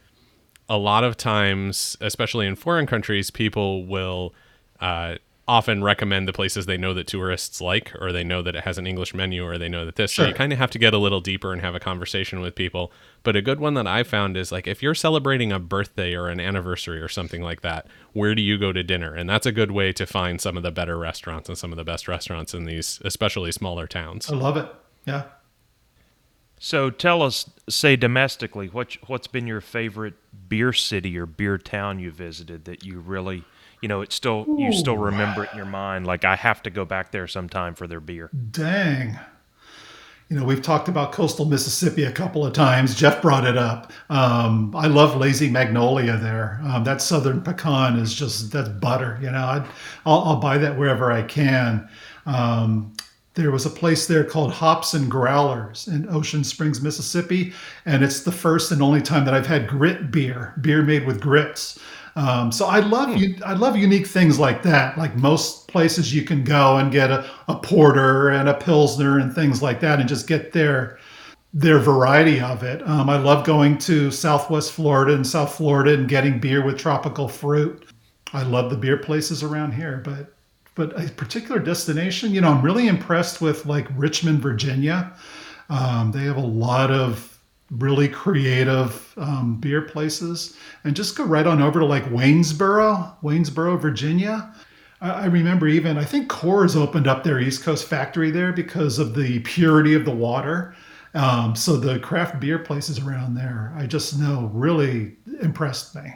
[0.69, 4.35] a lot of times, especially in foreign countries, people will
[4.81, 5.17] uh,
[5.49, 8.79] often recommend the places they know that tourists like, or they know that it has
[8.79, 10.11] an English menu, or they know that this.
[10.11, 10.25] Sure.
[10.25, 12.55] So you kind of have to get a little deeper and have a conversation with
[12.55, 12.93] people.
[13.23, 16.29] But a good one that I found is like if you're celebrating a birthday or
[16.29, 19.15] an anniversary or something like that, where do you go to dinner?
[19.15, 21.77] And that's a good way to find some of the better restaurants and some of
[21.77, 24.31] the best restaurants in these, especially smaller towns.
[24.31, 24.69] I love it.
[25.05, 25.25] Yeah.
[26.59, 30.15] So tell us, say domestically, what what's been your favorite
[30.49, 33.45] beer city or beer town you visited that you really,
[33.87, 34.57] you know, it still Ooh.
[34.59, 36.09] you still remember it in your mind?
[36.09, 38.31] Like I have to go back there sometime for their beer.
[38.51, 39.17] Dang.
[40.29, 42.97] You know, we've talked about coastal Mississippi a couple of times.
[42.97, 43.93] Jeff brought it up.
[44.11, 46.61] Um, I love Lazy Magnolia there.
[46.65, 49.21] Um, that Southern pecan is just that's butter.
[49.23, 49.65] You know,
[50.05, 51.89] i will buy that wherever I can.
[52.27, 52.93] Um,
[53.35, 57.53] there was a place there called Hops and Growlers in Ocean Springs, Mississippi,
[57.85, 61.21] and it's the first and only time that I've had grit beer, beer made with
[61.21, 61.79] grits.
[62.17, 63.37] Um, so I love you.
[63.45, 64.97] I love unique things like that.
[64.97, 69.35] Like most places, you can go and get a, a porter and a pilsner and
[69.35, 70.99] things like that, and just get their
[71.53, 72.87] their variety of it.
[72.89, 77.29] Um, I love going to Southwest Florida and South Florida and getting beer with tropical
[77.29, 77.87] fruit.
[78.33, 80.33] I love the beer places around here, but
[80.75, 85.15] but a particular destination, you know, I'm really impressed with like Richmond, Virginia.
[85.69, 87.36] Um, they have a lot of
[87.71, 93.77] really creative um, beer places, and just go right on over to like Waynesboro, Waynesboro,
[93.77, 94.55] Virginia.
[95.01, 98.99] I, I remember even I think Coors opened up their East Coast factory there because
[98.99, 100.75] of the purity of the water.
[101.15, 106.13] Um, so the craft beer places around there, I just know really impressed me.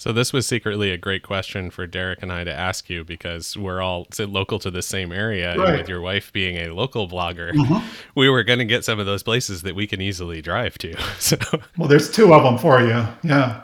[0.00, 3.54] So this was secretly a great question for Derek and I to ask you because
[3.54, 5.68] we're all local to the same area, right.
[5.68, 7.86] and with your wife being a local blogger, mm-hmm.
[8.14, 10.94] we were going to get some of those places that we can easily drive to.
[11.18, 11.36] So,
[11.76, 13.06] well, there's two of them for you.
[13.22, 13.62] Yeah.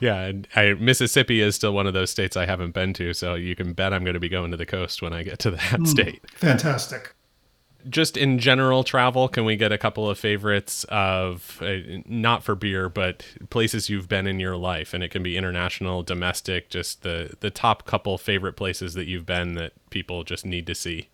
[0.00, 3.34] Yeah, and I, Mississippi is still one of those states I haven't been to, so
[3.34, 5.52] you can bet I'm going to be going to the coast when I get to
[5.52, 6.20] that mm, state.
[6.32, 7.15] Fantastic
[7.88, 12.54] just in general travel, can we get a couple of favorites of uh, not for
[12.54, 14.94] beer, but places you've been in your life?
[14.94, 19.26] And it can be international, domestic, just the the top couple favorite places that you've
[19.26, 21.08] been that people just need to see.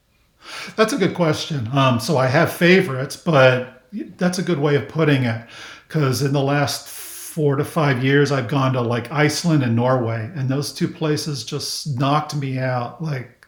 [0.77, 1.69] That's a good question.
[1.73, 3.85] Um, so I have favorites, but
[4.17, 5.47] that's a good way of putting it
[5.87, 10.31] because in the last four to five years, I've gone to like Iceland and Norway,
[10.35, 13.03] and those two places just knocked me out.
[13.03, 13.42] Like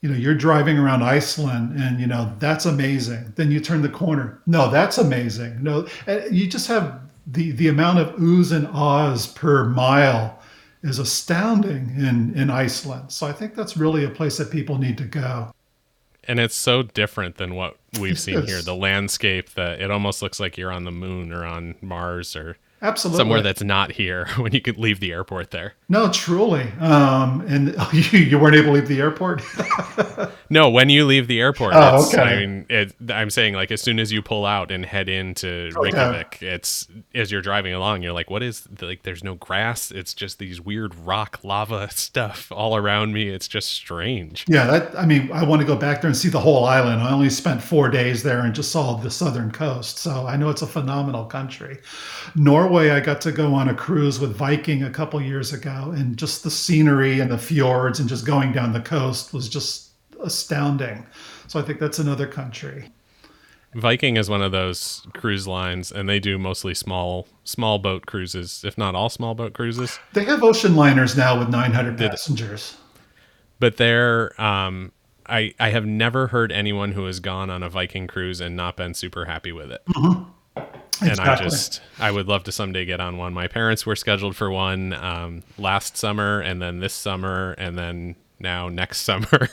[0.00, 3.32] you know you're driving around iceland and you know that's amazing.
[3.36, 4.40] Then you turn the corner.
[4.46, 5.62] No that's amazing.
[5.62, 10.38] No and you just have the the amount of oohs and ahs per mile
[10.82, 13.12] is astounding in in iceland.
[13.12, 15.52] So i think that's really a place that people need to go.
[16.24, 20.40] And it's so different than what we've seen here the landscape that it almost looks
[20.40, 23.18] like you're on the moon or on mars or Absolutely.
[23.18, 25.74] Somewhere that's not here when you could leave the airport there.
[25.88, 26.70] No, truly.
[26.80, 29.42] Um, and you, you weren't able to leave the airport?
[30.50, 31.74] no, when you leave the airport.
[31.74, 32.20] Oh, okay.
[32.20, 35.70] I mean, it, I'm saying like as soon as you pull out and head into
[35.76, 36.46] Reykjavik, okay.
[36.46, 39.02] it's as you're driving along, you're like, what is like?
[39.02, 39.90] There's no grass.
[39.90, 43.28] It's just these weird rock lava stuff all around me.
[43.28, 44.46] It's just strange.
[44.48, 44.98] Yeah, that.
[44.98, 47.02] I mean, I want to go back there and see the whole island.
[47.02, 50.48] I only spent four days there and just saw the southern coast, so I know
[50.48, 51.78] it's a phenomenal country.
[52.34, 55.92] Norway Norway, I got to go on a cruise with Viking a couple years ago,
[55.96, 59.90] and just the scenery and the fjords and just going down the coast was just
[60.22, 61.04] astounding.
[61.48, 62.88] So I think that's another country.
[63.74, 68.62] Viking is one of those cruise lines, and they do mostly small small boat cruises,
[68.64, 69.98] if not all small boat cruises.
[70.12, 72.76] They have ocean liners now with 900 passengers.
[73.58, 74.92] But they're, um,
[75.26, 78.76] I I have never heard anyone who has gone on a Viking cruise and not
[78.76, 79.82] been super happy with it.
[79.88, 80.30] Mm-hmm
[81.10, 83.32] and I just I would love to someday get on one.
[83.32, 88.16] My parents were scheduled for one um, last summer, and then this summer, and then
[88.38, 89.48] now next summer.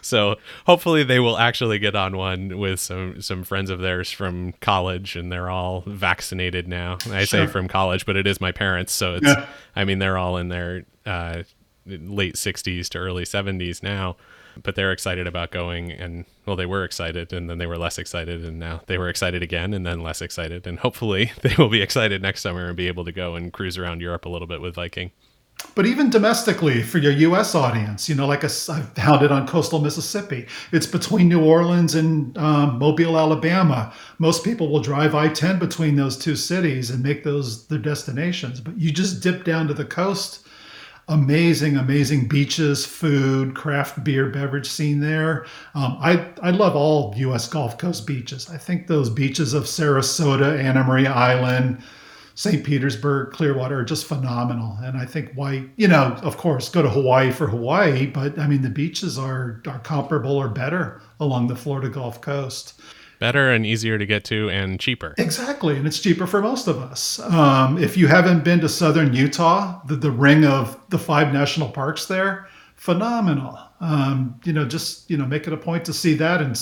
[0.00, 4.52] so hopefully they will actually get on one with some some friends of theirs from
[4.60, 6.98] college, and they're all vaccinated now.
[7.10, 7.26] I sure.
[7.26, 9.46] say from college, but it is my parents, so it's yeah.
[9.76, 11.42] I mean they're all in their uh,
[11.86, 14.16] late sixties to early seventies now
[14.62, 17.98] but they're excited about going and well they were excited and then they were less
[17.98, 21.68] excited and now they were excited again and then less excited and hopefully they will
[21.68, 24.48] be excited next summer and be able to go and cruise around Europe a little
[24.48, 25.10] bit with Viking.
[25.74, 27.54] but even domestically for your U.S.
[27.54, 30.46] audience, you know, like I found it on coastal Mississippi.
[30.72, 33.92] It's between New Orleans and um, Mobile, Alabama.
[34.18, 38.60] Most people will drive I-10 between those two cities and make those their destinations.
[38.60, 40.46] But you just dip down to the coast.
[41.10, 45.46] Amazing, amazing beaches, food, craft beer, beverage scene there.
[45.74, 47.48] Um, I I love all U.S.
[47.48, 48.50] Gulf Coast beaches.
[48.50, 51.82] I think those beaches of Sarasota, Anna Maria Island,
[52.34, 52.62] St.
[52.62, 54.76] Petersburg, Clearwater are just phenomenal.
[54.82, 58.46] And I think why, you know, of course, go to Hawaii for Hawaii, but I
[58.46, 62.80] mean, the beaches are, are comparable or better along the Florida Gulf Coast.
[63.18, 65.14] Better and easier to get to and cheaper.
[65.18, 65.76] Exactly.
[65.76, 67.18] And it's cheaper for most of us.
[67.20, 71.70] Um, if you haven't been to southern Utah, the, the ring of the five national
[71.70, 73.58] parks there, phenomenal.
[73.80, 76.56] Um, you know, just, you know, make it a point to see that and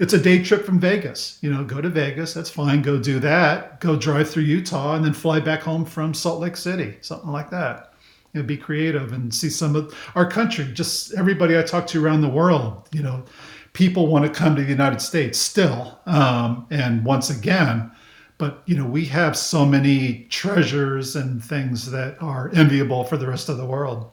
[0.00, 1.38] it's a day trip from Vegas.
[1.40, 2.82] You know, go to Vegas, that's fine.
[2.82, 3.80] Go do that.
[3.80, 7.50] Go drive through Utah and then fly back home from Salt Lake City, something like
[7.50, 7.92] that.
[8.32, 10.64] You know, be creative and see some of our country.
[10.72, 13.24] Just everybody I talk to around the world, you know,
[13.74, 16.00] people want to come to the United States still.
[16.06, 17.90] Um, and once again,
[18.38, 23.26] but you know, we have so many treasures and things that are enviable for the
[23.26, 24.10] rest of the world.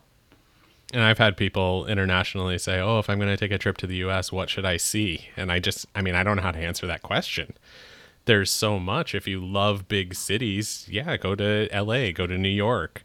[0.94, 3.88] And I've had people internationally say, "Oh, if I'm going to take a trip to
[3.88, 6.52] the US, what should I see?" And I just I mean, I don't know how
[6.52, 7.54] to answer that question.
[8.26, 9.16] There's so much.
[9.16, 13.04] If you love big cities, yeah, go to LA, go to New York.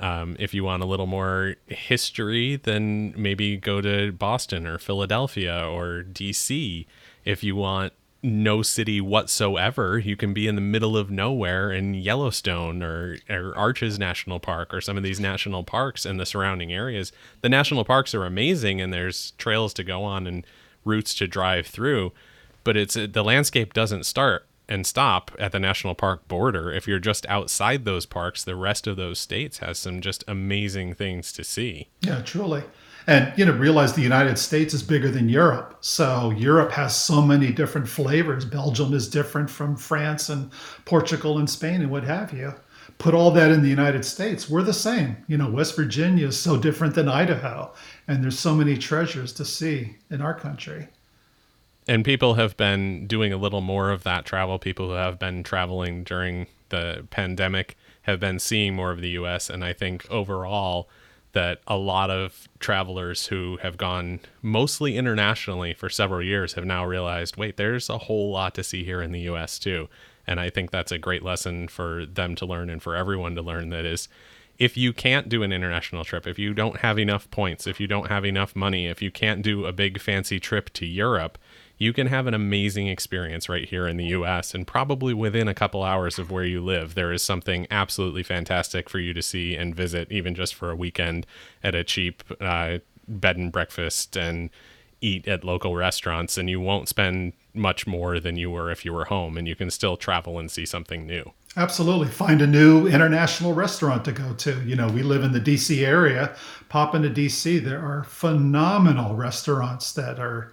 [0.00, 5.66] Um, if you want a little more history, then maybe go to Boston or Philadelphia
[5.66, 6.86] or DC.
[7.24, 9.98] If you want no city whatsoever.
[9.98, 14.74] You can be in the middle of nowhere in Yellowstone or, or Arches National Park
[14.74, 17.12] or some of these national parks and the surrounding areas.
[17.42, 20.44] The national parks are amazing and there's trails to go on and
[20.84, 22.12] routes to drive through,
[22.64, 26.70] but it's the landscape doesn't start and stop at the national park border.
[26.70, 30.94] If you're just outside those parks, the rest of those states has some just amazing
[30.94, 31.88] things to see.
[32.00, 32.62] Yeah, truly.
[33.06, 35.78] And you know realize the united states is bigger than europe.
[35.80, 38.44] So europe has so many different flavors.
[38.44, 40.50] Belgium is different from france and
[40.84, 42.52] portugal and spain and what have you.
[42.98, 45.16] Put all that in the united states we're the same.
[45.26, 47.72] You know west virginia is so different than idaho.
[48.08, 50.88] And there's so many treasures to see in our country
[51.88, 55.42] and people have been doing a little more of that travel people who have been
[55.42, 60.88] traveling during the pandemic have been seeing more of the us and i think overall
[61.32, 66.84] that a lot of travelers who have gone mostly internationally for several years have now
[66.84, 69.88] realized wait, there's a whole lot to see here in the US too.
[70.26, 73.42] And I think that's a great lesson for them to learn and for everyone to
[73.42, 74.08] learn that is
[74.58, 77.86] if you can't do an international trip, if you don't have enough points, if you
[77.86, 81.38] don't have enough money, if you can't do a big fancy trip to Europe,
[81.78, 84.52] you can have an amazing experience right here in the US.
[84.54, 88.90] And probably within a couple hours of where you live, there is something absolutely fantastic
[88.90, 91.26] for you to see and visit, even just for a weekend
[91.62, 94.50] at a cheap uh, bed and breakfast and
[95.00, 96.36] eat at local restaurants.
[96.36, 99.54] And you won't spend much more than you were if you were home, and you
[99.54, 101.32] can still travel and see something new.
[101.56, 102.08] Absolutely.
[102.08, 104.62] Find a new international restaurant to go to.
[104.64, 106.36] You know, we live in the DC area.
[106.68, 107.62] Pop into DC.
[107.64, 110.52] There are phenomenal restaurants that are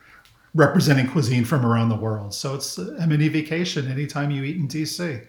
[0.56, 2.34] representing cuisine from around the world.
[2.34, 5.28] So it's a mini vacation anytime you eat in DC.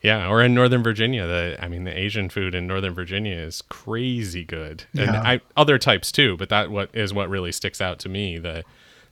[0.00, 3.62] Yeah, or in Northern Virginia, the I mean the Asian food in Northern Virginia is
[3.62, 5.22] crazy good, and yeah.
[5.22, 6.36] I, other types too.
[6.36, 8.64] But that what is what really sticks out to me the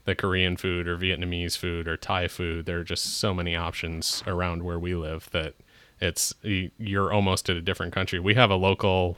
[0.05, 2.67] the Korean food or Vietnamese food or Thai food.
[2.67, 5.55] There are just so many options around where we live that
[5.99, 8.21] it's you're almost at a different country.
[8.21, 9.17] We have a local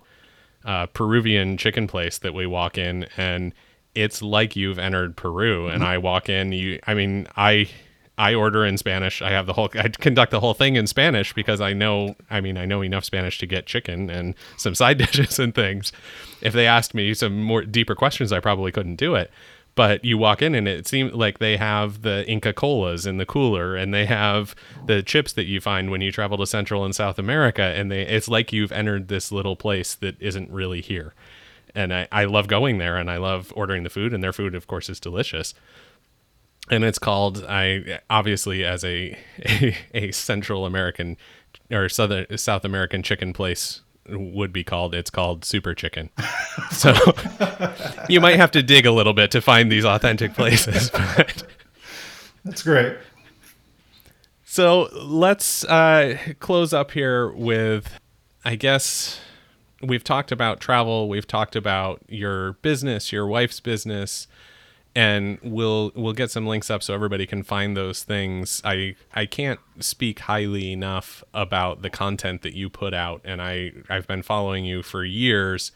[0.65, 3.53] uh, Peruvian chicken place that we walk in, and
[3.95, 5.69] it's like you've entered Peru.
[5.69, 5.91] And mm-hmm.
[5.91, 7.69] I walk in, you, I mean, I,
[8.17, 9.23] I order in Spanish.
[9.23, 12.41] I have the whole, I conduct the whole thing in Spanish because I know, I
[12.41, 15.93] mean, I know enough Spanish to get chicken and some side dishes and things.
[16.41, 19.31] If they asked me some more deeper questions, I probably couldn't do it.
[19.77, 23.27] But you walk in and it seems like they have the Inca Colas in the
[23.27, 24.55] cooler and they have
[24.87, 27.63] the chips that you find when you travel to Central and South America.
[27.63, 31.13] And they, it's like you've entered this little place that isn't really here
[31.75, 34.55] and I, I love going there and I love ordering the food and their food
[34.55, 35.55] of course is delicious
[36.71, 41.17] and it's called I obviously as a a, a Central American
[41.71, 46.11] or Southern South American chicken place would be called it's called Super Chicken.
[46.71, 46.95] so
[48.09, 50.91] you might have to dig a little bit to find these authentic places.
[51.17, 51.45] But.
[52.45, 52.99] That's great.
[54.45, 57.99] So let's uh, close up here with,
[58.45, 59.19] I guess,
[59.87, 64.27] we've talked about travel, we've talked about your business, your wife's business,
[64.95, 68.63] and we'll we'll get some links up so everybody can find those things.
[68.65, 73.73] I I can't speak highly enough about the content that you put out, and I
[73.89, 75.73] I've been following you for years,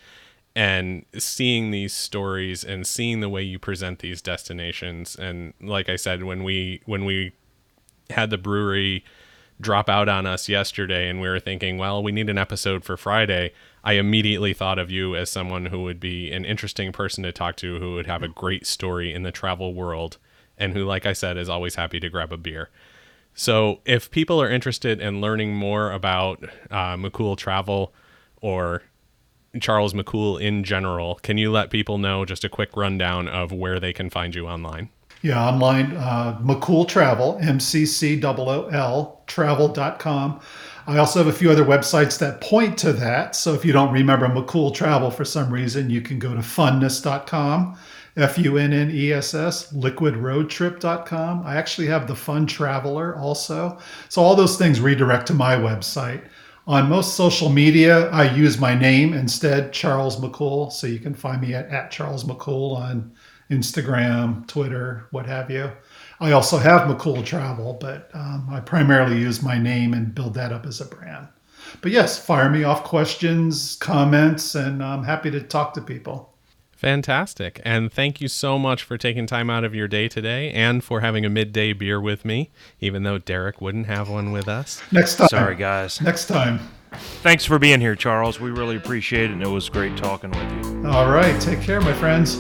[0.55, 5.97] and seeing these stories and seeing the way you present these destinations, and like I
[5.97, 7.33] said, when we when we
[8.11, 9.05] had the brewery
[9.61, 12.97] drop out on us yesterday and we were thinking, well, we need an episode for
[12.97, 13.53] Friday,
[13.85, 17.57] I immediately thought of you as someone who would be an interesting person to talk
[17.57, 20.19] to, who would have a great story in the travel world,
[20.57, 22.71] and who, like I said, is always happy to grab a beer.
[23.35, 27.95] So, if people are interested in learning more about uh, McCool Travel
[28.41, 28.83] or
[29.61, 33.79] Charles McCool in general, can you let people know just a quick rundown of where
[33.79, 34.91] they can find you online?
[35.23, 40.41] Yeah, online, uh, McCool Travel, M C C O O L, travel.com.
[40.89, 43.37] I also have a few other websites that point to that.
[43.37, 47.79] So if you don't remember McCool Travel for some reason, you can go to funness.com,
[48.17, 51.43] F U N N E S S, liquidroadtrip.com.
[51.45, 53.79] I actually have the Fun Traveler also.
[54.09, 56.23] So all those things redirect to my website.
[56.67, 60.73] On most social media, I use my name instead, Charles McCool.
[60.73, 63.13] So you can find me at, at Charles McCool on
[63.51, 65.71] Instagram, Twitter, what have you.
[66.21, 70.53] I also have McCool Travel, but um, I primarily use my name and build that
[70.53, 71.29] up as a brand.
[71.81, 76.35] But yes, fire me off questions, comments, and I'm happy to talk to people.
[76.73, 77.61] Fantastic.
[77.65, 81.01] And thank you so much for taking time out of your day today and for
[81.01, 82.51] having a midday beer with me,
[82.81, 84.81] even though Derek wouldn't have one with us.
[84.93, 85.29] Next time.
[85.29, 86.01] Sorry, guys.
[86.01, 86.61] Next time.
[87.23, 88.41] Thanks for being here, Charles.
[88.41, 90.89] We really appreciate it, and it was great talking with you.
[90.89, 91.39] All right.
[91.41, 92.39] Take care, my friends.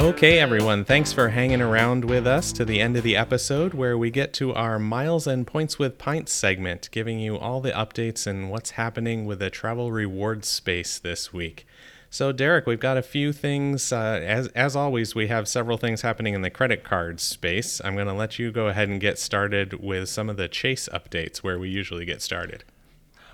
[0.00, 3.96] Okay, everyone, thanks for hanging around with us to the end of the episode where
[3.96, 8.26] we get to our Miles and Points with Pints segment, giving you all the updates
[8.26, 11.64] and what's happening with the travel reward space this week.
[12.10, 13.92] So, Derek, we've got a few things.
[13.92, 17.80] Uh, as, as always, we have several things happening in the credit card space.
[17.84, 20.88] I'm going to let you go ahead and get started with some of the Chase
[20.92, 22.64] updates where we usually get started.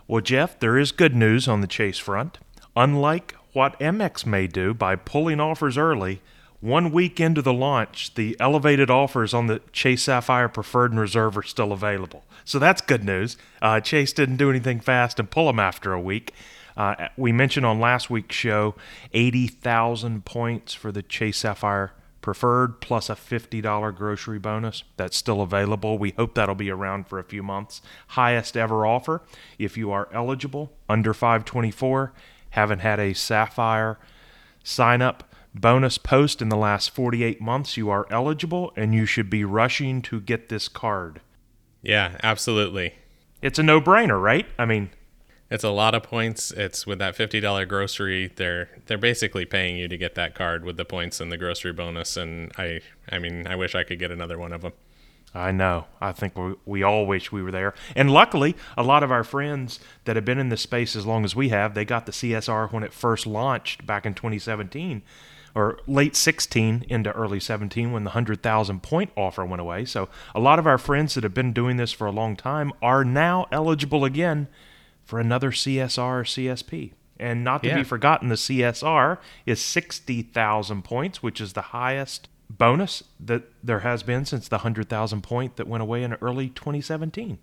[0.06, 2.38] Well, Jeff, there is good news on the Chase front.
[2.76, 6.20] Unlike what Amex may do by pulling offers early,
[6.60, 11.36] one week into the launch, the elevated offers on the Chase Sapphire Preferred and Reserve
[11.38, 12.24] are still available.
[12.44, 13.36] So that's good news.
[13.62, 16.34] Uh, Chase didn't do anything fast and pull them after a week.
[16.76, 18.74] Uh, we mentioned on last week's show
[19.12, 24.82] 80,000 points for the Chase Sapphire Preferred plus a $50 grocery bonus.
[24.98, 25.96] That's still available.
[25.96, 27.80] We hope that'll be around for a few months.
[28.08, 29.22] Highest ever offer.
[29.58, 32.12] If you are eligible, under 524,
[32.50, 33.98] haven't had a Sapphire
[34.62, 39.30] sign up bonus post in the last 48 months, you are eligible and you should
[39.30, 41.20] be rushing to get this card.
[41.82, 42.94] Yeah, absolutely.
[43.42, 44.46] It's a no brainer, right?
[44.58, 44.90] I mean,
[45.50, 46.52] it's a lot of points.
[46.52, 48.32] It's with that fifty dollar grocery.
[48.36, 51.72] They're they're basically paying you to get that card with the points and the grocery
[51.72, 52.16] bonus.
[52.16, 52.80] And I
[53.10, 54.72] I mean I wish I could get another one of them.
[55.34, 55.86] I know.
[56.00, 57.74] I think we, we all wish we were there.
[57.94, 61.24] And luckily, a lot of our friends that have been in this space as long
[61.24, 65.02] as we have, they got the CSR when it first launched back in 2017
[65.54, 69.84] or late 16 into early 17 when the 100,000 point offer went away.
[69.84, 72.72] So a lot of our friends that have been doing this for a long time
[72.82, 74.48] are now eligible again
[75.04, 76.92] for another CSR or CSP.
[77.18, 77.76] And not to yeah.
[77.76, 84.02] be forgotten, the CSR is 60,000 points, which is the highest bonus that there has
[84.02, 87.38] been since the 100,000 point that went away in early 2017.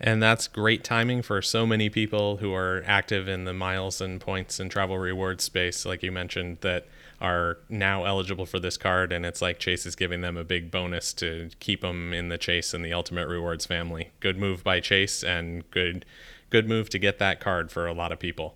[0.00, 4.20] And that's great timing for so many people who are active in the miles and
[4.20, 6.86] points and travel reward space, like you mentioned, that
[7.20, 10.70] are now eligible for this card, and it's like Chase is giving them a big
[10.70, 14.10] bonus to keep them in the Chase and the Ultimate Rewards family.
[14.20, 16.04] Good move by Chase, and good
[16.50, 18.54] good move to get that card for a lot of people.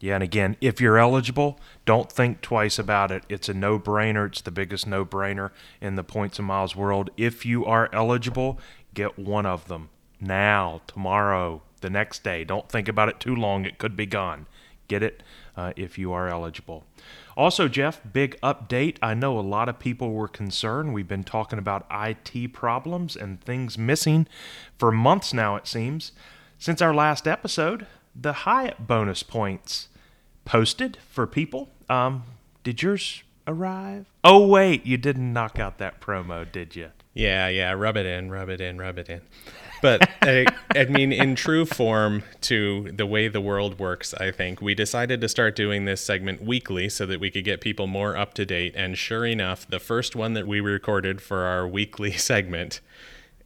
[0.00, 3.24] Yeah, and again, if you're eligible, don't think twice about it.
[3.28, 4.28] It's a no brainer.
[4.28, 7.10] It's the biggest no brainer in the points and miles world.
[7.16, 8.60] If you are eligible,
[8.94, 9.88] get one of them
[10.20, 12.44] now, tomorrow, the next day.
[12.44, 13.64] Don't think about it too long.
[13.64, 14.46] It could be gone.
[14.86, 15.22] Get it
[15.56, 16.86] uh, if you are eligible.
[17.38, 18.96] Also, Jeff, big update.
[19.00, 20.92] I know a lot of people were concerned.
[20.92, 24.26] We've been talking about IT problems and things missing
[24.76, 26.10] for months now, it seems.
[26.58, 29.86] Since our last episode, the Hyatt bonus points
[30.44, 31.68] posted for people.
[31.88, 32.24] Um,
[32.64, 34.06] did yours arrive?
[34.24, 36.90] Oh, wait, you didn't knock out that promo, did you?
[37.14, 39.20] Yeah, yeah, rub it in, rub it in, rub it in
[39.82, 44.60] but I, I, mean, in true form to the way the world works, I think
[44.60, 48.16] we decided to start doing this segment weekly so that we could get people more
[48.16, 48.74] up to date.
[48.76, 52.80] And sure enough, the first one that we recorded for our weekly segment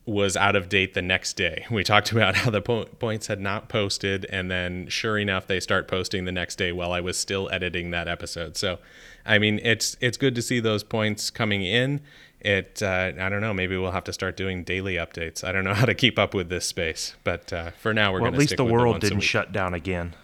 [0.05, 1.65] was out of date the next day.
[1.71, 5.61] We talked about how the po- points had not posted, and then sure enough, they
[5.61, 8.57] start posting the next day while I was still editing that episode.
[8.57, 8.79] So,
[9.25, 12.01] I mean, it's it's good to see those points coming in.
[12.45, 13.55] It uh, I don't know.
[13.55, 15.45] Maybe we'll have to start doing daily updates.
[15.45, 18.21] I don't know how to keep up with this space, but uh, for now, we're
[18.21, 18.37] well, going to.
[18.39, 20.15] At least the world the didn't shut down again.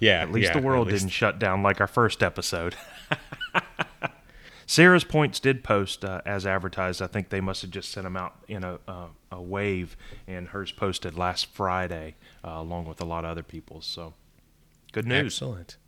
[0.00, 1.00] Yeah, at least yeah, the world least.
[1.00, 2.76] didn't shut down like our first episode.
[4.66, 7.00] Sarah's points did post uh, as advertised.
[7.00, 10.48] I think they must have just sent them out in a, uh, a wave, and
[10.48, 13.86] hers posted last Friday uh, along with a lot of other people's.
[13.86, 14.14] So,
[14.92, 15.34] good news.
[15.34, 15.78] Excellent.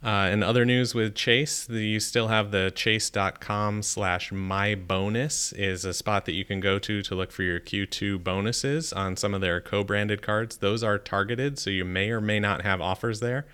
[0.00, 5.84] Uh, in other news with Chase, you still have the chase.com slash my bonus is
[5.84, 9.34] a spot that you can go to to look for your Q2 bonuses on some
[9.34, 10.58] of their co-branded cards.
[10.58, 13.46] Those are targeted, so you may or may not have offers there.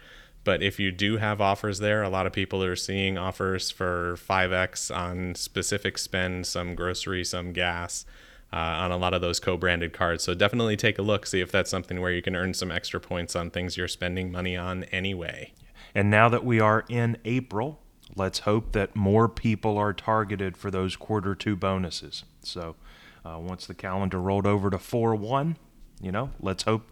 [0.44, 4.18] But if you do have offers there, a lot of people are seeing offers for
[4.28, 8.04] 5x on specific spend, some grocery, some gas.
[8.52, 10.22] Uh, on a lot of those co-branded cards.
[10.22, 13.00] So definitely take a look, see if that's something where you can earn some extra
[13.00, 15.52] points on things you're spending money on anyway.
[15.94, 17.80] And now that we are in April,
[18.16, 22.24] let's hope that more people are targeted for those quarter two bonuses.
[22.42, 22.76] So
[23.24, 25.56] uh, once the calendar rolled over to 4 1,
[26.00, 26.90] you know, let's hope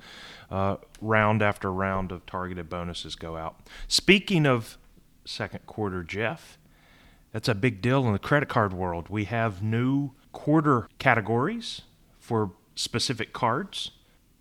[0.50, 3.56] uh, round after round of targeted bonuses go out.
[3.88, 4.78] Speaking of
[5.24, 6.58] second quarter, Jeff,
[7.32, 9.08] that's a big deal in the credit card world.
[9.08, 11.82] We have new quarter categories
[12.18, 13.92] for specific cards.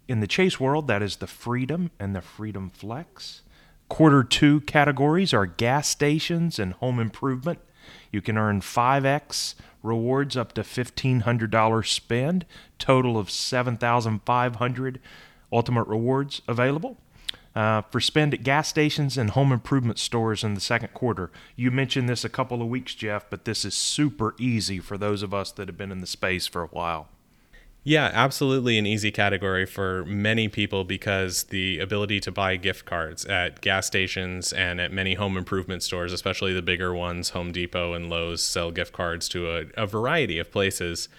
[0.07, 3.43] In the Chase world, that is the Freedom and the Freedom Flex.
[3.91, 7.59] Quarter two categories are gas stations and home improvement.
[8.09, 12.45] You can earn 5x rewards up to $1,500 spend,
[12.79, 15.01] total of 7,500
[15.51, 16.95] ultimate rewards available.
[17.53, 21.29] Uh, for spend at gas stations and home improvement stores in the second quarter.
[21.57, 25.21] You mentioned this a couple of weeks, Jeff, but this is super easy for those
[25.21, 27.09] of us that have been in the space for a while.
[27.83, 33.25] Yeah, absolutely an easy category for many people because the ability to buy gift cards
[33.25, 37.93] at gas stations and at many home improvement stores, especially the bigger ones, Home Depot
[37.93, 41.09] and Lowe's sell gift cards to a, a variety of places.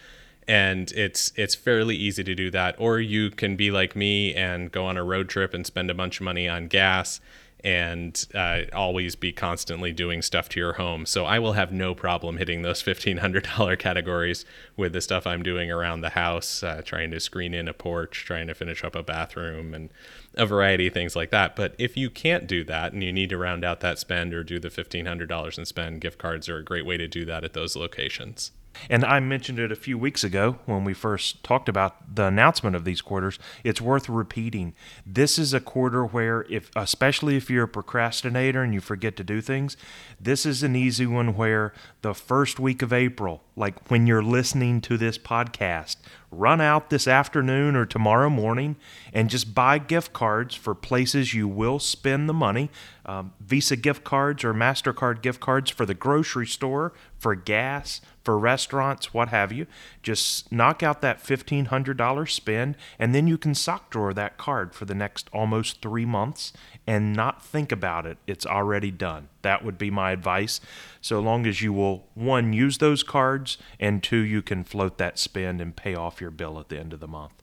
[0.46, 2.76] And it's it's fairly easy to do that.
[2.78, 5.94] Or you can be like me and go on a road trip and spend a
[5.94, 7.20] bunch of money on gas
[7.64, 11.06] and uh, always be constantly doing stuff to your home.
[11.06, 14.44] So i will have no problem hitting those $1500 categories
[14.76, 18.24] with the stuff i'm doing around the house uh, trying to screen in a porch
[18.24, 19.90] trying to finish up a bathroom and
[20.34, 21.54] a variety of things like that.
[21.54, 24.42] But if you can't do that and you need to round out that spend or
[24.42, 27.52] do the $1500 and spend gift cards are a great way to do that at
[27.52, 28.52] those locations
[28.88, 32.76] and I mentioned it a few weeks ago when we first talked about the announcement
[32.76, 33.38] of these quarters.
[33.64, 34.74] It's worth repeating.
[35.06, 39.24] This is a quarter where, if especially if you're a procrastinator and you forget to
[39.24, 39.76] do things,
[40.20, 44.80] this is an easy one where the first week of April, like when you're listening
[44.82, 45.96] to this podcast,
[46.32, 48.76] run out this afternoon or tomorrow morning
[49.12, 52.70] and just buy gift cards for places you will spend the money.
[53.04, 58.38] Um, Visa gift cards or MasterCard gift cards for the grocery store, for gas, for
[58.38, 59.66] restaurants, what have you.
[60.02, 64.84] Just knock out that $1,500 spend, and then you can sock drawer that card for
[64.84, 66.52] the next almost three months
[66.86, 68.18] and not think about it.
[68.26, 69.28] It's already done.
[69.42, 70.60] That would be my advice.
[71.00, 75.18] So long as you will, one, use those cards, and two, you can float that
[75.18, 77.34] spend and pay off your bill at the end of the month.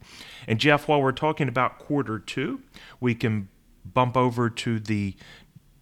[0.47, 2.61] And Jeff, while we're talking about quarter two,
[2.99, 3.47] we can
[3.85, 5.15] bump over to the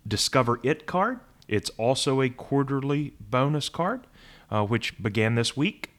[0.07, 1.19] Discover It card.
[1.47, 4.05] It's also a quarterly bonus card,
[4.51, 5.91] uh, which began this week.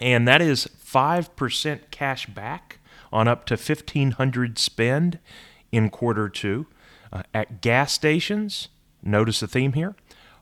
[0.00, 2.78] And that is 5% cash back
[3.12, 5.18] on up to 1500 spend
[5.72, 6.66] in quarter two
[7.16, 8.68] uh, at gas stations.
[9.02, 9.94] Notice the theme here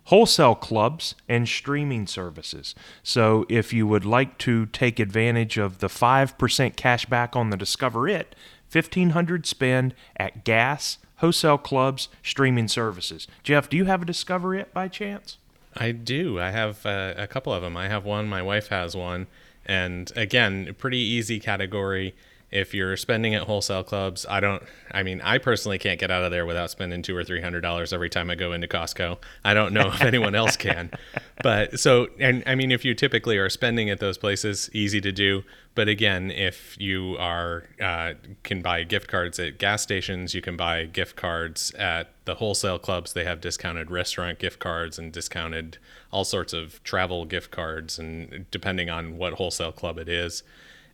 [0.09, 2.75] wholesale clubs and streaming services.
[3.03, 7.57] So if you would like to take advantage of the 5% cash back on the
[7.57, 8.35] Discover It,
[8.71, 13.27] 1500 spend at gas, wholesale clubs, streaming services.
[13.43, 15.39] Jeff, do you have a Discover It by chance?
[15.75, 16.39] I do.
[16.39, 17.77] I have uh, a couple of them.
[17.77, 19.27] I have one, my wife has one.
[19.67, 22.15] And again, pretty easy category
[22.55, 24.63] if you're spending at wholesale clubs, I don't.
[24.93, 27.63] I mean, I personally can't get out of there without spending two or three hundred
[27.63, 29.19] dollars every time I go into Costco.
[29.45, 30.93] I don't know if anyone else can,
[31.43, 35.11] but so and I mean, if you typically are spending at those places, easy to
[35.11, 35.43] do.
[35.75, 40.57] But again, if you are uh, can buy gift cards at gas stations, you can
[40.57, 43.15] buy gift cards at the wholesale clubs.
[43.15, 45.79] They have discounted restaurant gift cards and discounted
[46.13, 50.45] all sorts of travel gift cards, and depending on what wholesale club it is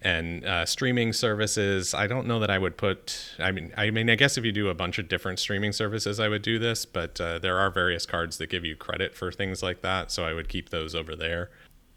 [0.02, 4.08] and uh, streaming services i don't know that i would put i mean i mean
[4.08, 6.86] i guess if you do a bunch of different streaming services i would do this
[6.86, 10.24] but uh, there are various cards that give you credit for things like that so
[10.24, 11.50] i would keep those over there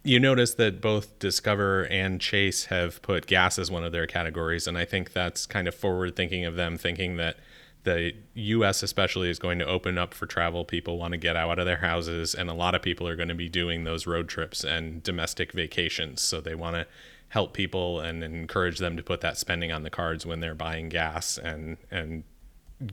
[0.03, 4.67] you notice that both Discover and Chase have put gas as one of their categories,
[4.67, 7.37] and I think that's kind of forward thinking of them, thinking that
[7.83, 10.65] the US especially is going to open up for travel.
[10.65, 13.29] People want to get out of their houses, and a lot of people are going
[13.29, 16.21] to be doing those road trips and domestic vacations.
[16.21, 16.87] So they want to
[17.33, 20.87] help people and encourage them to put that spending on the cards when they're buying
[20.87, 22.23] gas and and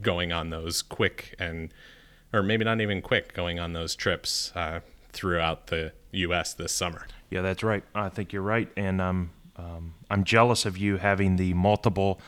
[0.01, 1.71] going on those quick and
[2.33, 4.79] or maybe not even quick going on those trips uh,
[5.11, 6.55] throughout the U.S.
[6.55, 7.05] this summer.
[7.29, 7.83] Yeah, that's right.
[7.93, 12.19] I think you're right, and um, um, I'm jealous of you having the multiple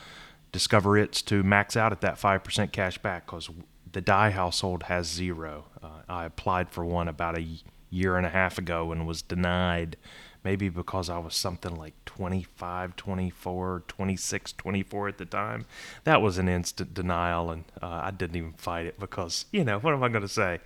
[0.52, 3.50] discover it's to max out at that 5% cash back because
[3.90, 5.64] the Die household has zero.
[5.82, 7.44] Uh, I applied for one about a
[7.90, 9.96] year and a half ago and was denied,
[10.44, 15.64] maybe because I was something like 25, 24, 26, 24 at the time.
[16.04, 19.78] That was an instant denial, and uh, I didn't even fight it because, you know,
[19.78, 20.60] what am I going to say?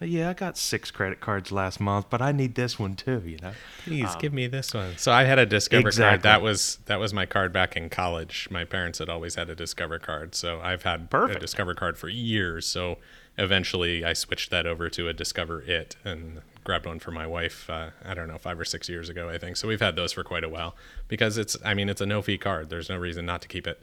[0.00, 3.22] yeah, I got six credit cards last month, but I need this one too.
[3.24, 3.52] You know,
[3.84, 4.98] please um, give me this one.
[4.98, 6.10] So I had a Discover exactly.
[6.10, 6.22] card.
[6.22, 8.46] That was that was my card back in college.
[8.50, 11.38] My parents had always had a Discover card, so I've had Perfect.
[11.38, 12.66] a Discover card for years.
[12.66, 12.98] So
[13.38, 17.70] eventually, I switched that over to a Discover It and grabbed one for my wife.
[17.70, 19.56] Uh, I don't know, five or six years ago, I think.
[19.56, 20.76] So we've had those for quite a while
[21.08, 21.56] because it's.
[21.64, 22.68] I mean, it's a no fee card.
[22.68, 23.82] There's no reason not to keep it,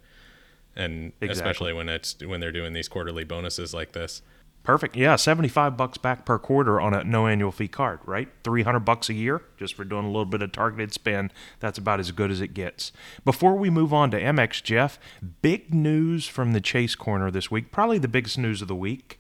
[0.76, 1.30] and exactly.
[1.30, 4.22] especially when it's when they're doing these quarterly bonuses like this.
[4.64, 4.96] Perfect.
[4.96, 8.30] Yeah, 75 bucks back per quarter on a no annual fee card, right?
[8.46, 11.34] 300 bucks a year just for doing a little bit of targeted spend.
[11.60, 12.94] That's about as good as it gets.
[13.26, 14.98] Before we move on to Amex Jeff,
[15.42, 19.20] big news from the Chase corner this week, probably the biggest news of the week,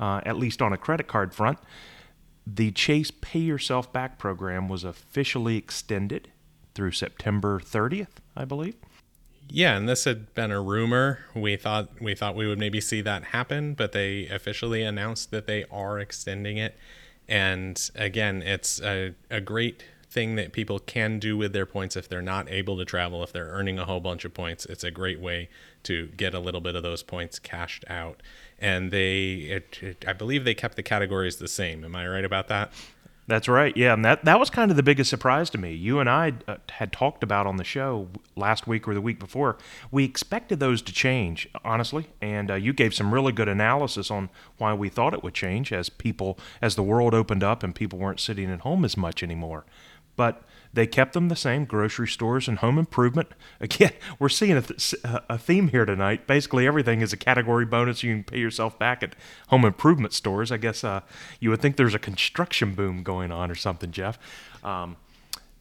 [0.00, 1.58] uh, at least on a credit card front.
[2.52, 6.28] The Chase Pay Yourself Back program was officially extended
[6.74, 8.74] through September 30th, I believe
[9.52, 11.20] yeah, and this had been a rumor.
[11.34, 15.46] We thought we thought we would maybe see that happen, but they officially announced that
[15.46, 16.76] they are extending it.
[17.28, 22.08] And again, it's a, a great thing that people can do with their points if
[22.08, 24.66] they're not able to travel, if they're earning a whole bunch of points.
[24.66, 25.48] It's a great way
[25.84, 28.22] to get a little bit of those points cashed out.
[28.60, 31.84] And they, it, it, I believe they kept the categories the same.
[31.84, 32.72] Am I right about that?
[33.30, 33.76] That's right.
[33.76, 35.72] Yeah, and that that was kind of the biggest surprise to me.
[35.72, 39.20] You and I uh, had talked about on the show last week or the week
[39.20, 39.56] before.
[39.92, 44.30] We expected those to change, honestly, and uh, you gave some really good analysis on
[44.58, 48.00] why we thought it would change as people as the world opened up and people
[48.00, 49.64] weren't sitting at home as much anymore.
[50.16, 50.42] But
[50.72, 53.28] they kept them the same grocery stores and home improvement.
[53.60, 56.26] Again, we're seeing a, th- a theme here tonight.
[56.26, 58.02] Basically, everything is a category bonus.
[58.02, 59.14] You can pay yourself back at
[59.48, 60.52] home improvement stores.
[60.52, 61.00] I guess uh,
[61.40, 64.18] you would think there's a construction boom going on or something, Jeff.
[64.62, 64.96] Um,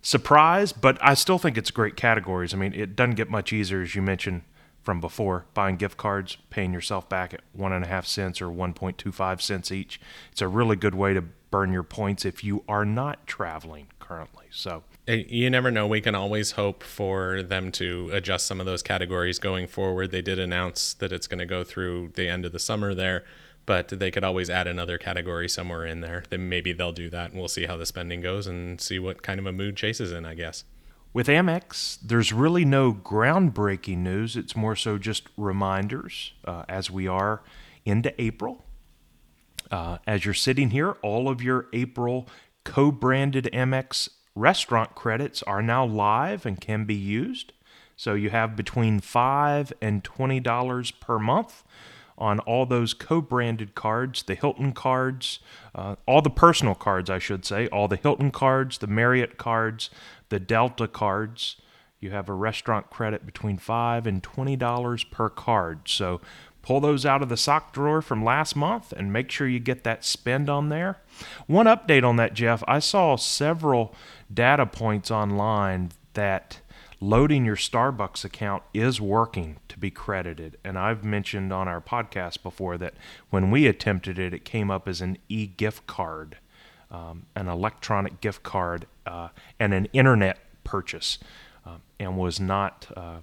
[0.02, 2.54] surprise, but I still think it's great categories.
[2.54, 4.44] I mean, it doesn't get much easier, as you mentioned
[4.84, 8.48] from before buying gift cards, paying yourself back at one and a half cents or
[8.48, 10.00] 1.25 cents each.
[10.32, 14.46] It's a really good way to burn your points if you are not traveling currently.
[14.52, 15.88] So you never know.
[15.88, 20.12] We can always hope for them to adjust some of those categories going forward.
[20.12, 23.24] They did announce that it's going to go through the end of the summer there,
[23.66, 26.24] but they could always add another category somewhere in there.
[26.30, 29.24] Then maybe they'll do that, and we'll see how the spending goes and see what
[29.24, 30.26] kind of a mood Chase's in.
[30.26, 30.64] I guess.
[31.12, 34.36] With Amex, there's really no groundbreaking news.
[34.36, 37.42] It's more so just reminders uh, as we are
[37.84, 38.64] into April.
[39.72, 42.28] Uh, as you're sitting here, all of your April
[42.64, 44.10] co branded Amex
[44.40, 47.52] restaurant credits are now live and can be used.
[47.96, 51.64] So you have between five and twenty dollars per month
[52.18, 55.40] on all those co-branded cards, the Hilton cards,
[55.74, 59.90] uh, all the personal cards, I should say, all the Hilton cards, the Marriott cards,
[60.28, 61.56] the Delta cards.
[62.02, 65.88] You have a restaurant credit between five and twenty dollars per card.
[65.88, 66.22] So
[66.62, 69.84] pull those out of the sock drawer from last month and make sure you get
[69.84, 71.00] that spend on there.
[71.48, 72.64] One update on that, Jeff.
[72.68, 73.94] I saw several
[74.34, 76.60] data points online that
[77.02, 80.58] loading your Starbucks account is working to be credited.
[80.64, 82.94] And I've mentioned on our podcast before that
[83.30, 86.38] when we attempted it, it came up as an e gift card,
[86.92, 91.20] um, an electronic gift card, uh, and an internet purchase,
[91.66, 92.88] uh, and was not.
[92.96, 93.18] Uh,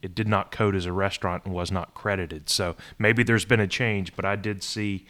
[0.00, 2.50] it did not code as a restaurant and was not credited.
[2.50, 5.06] So maybe there's been a change, but I did see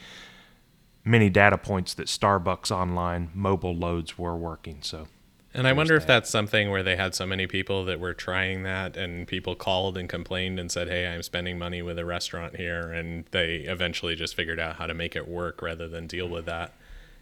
[1.04, 4.78] many data points that Starbucks online mobile loads were working.
[4.82, 5.08] So
[5.54, 6.02] and I wonder that.
[6.02, 9.54] if that's something where they had so many people that were trying that, and people
[9.54, 13.56] called and complained and said, "Hey, I'm spending money with a restaurant here," and they
[13.56, 16.72] eventually just figured out how to make it work rather than deal with that.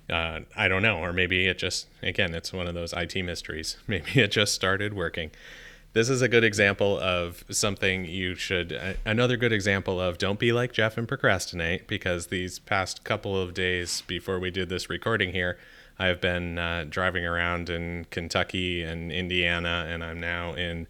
[0.08, 3.76] Uh, I don't know, or maybe it just again, it's one of those IT mysteries.
[3.86, 5.30] Maybe it just started working
[5.92, 10.52] this is a good example of something you should another good example of don't be
[10.52, 15.32] like jeff and procrastinate because these past couple of days before we did this recording
[15.32, 15.58] here
[16.00, 20.86] I've been uh, driving around in Kentucky and Indiana, and I'm now in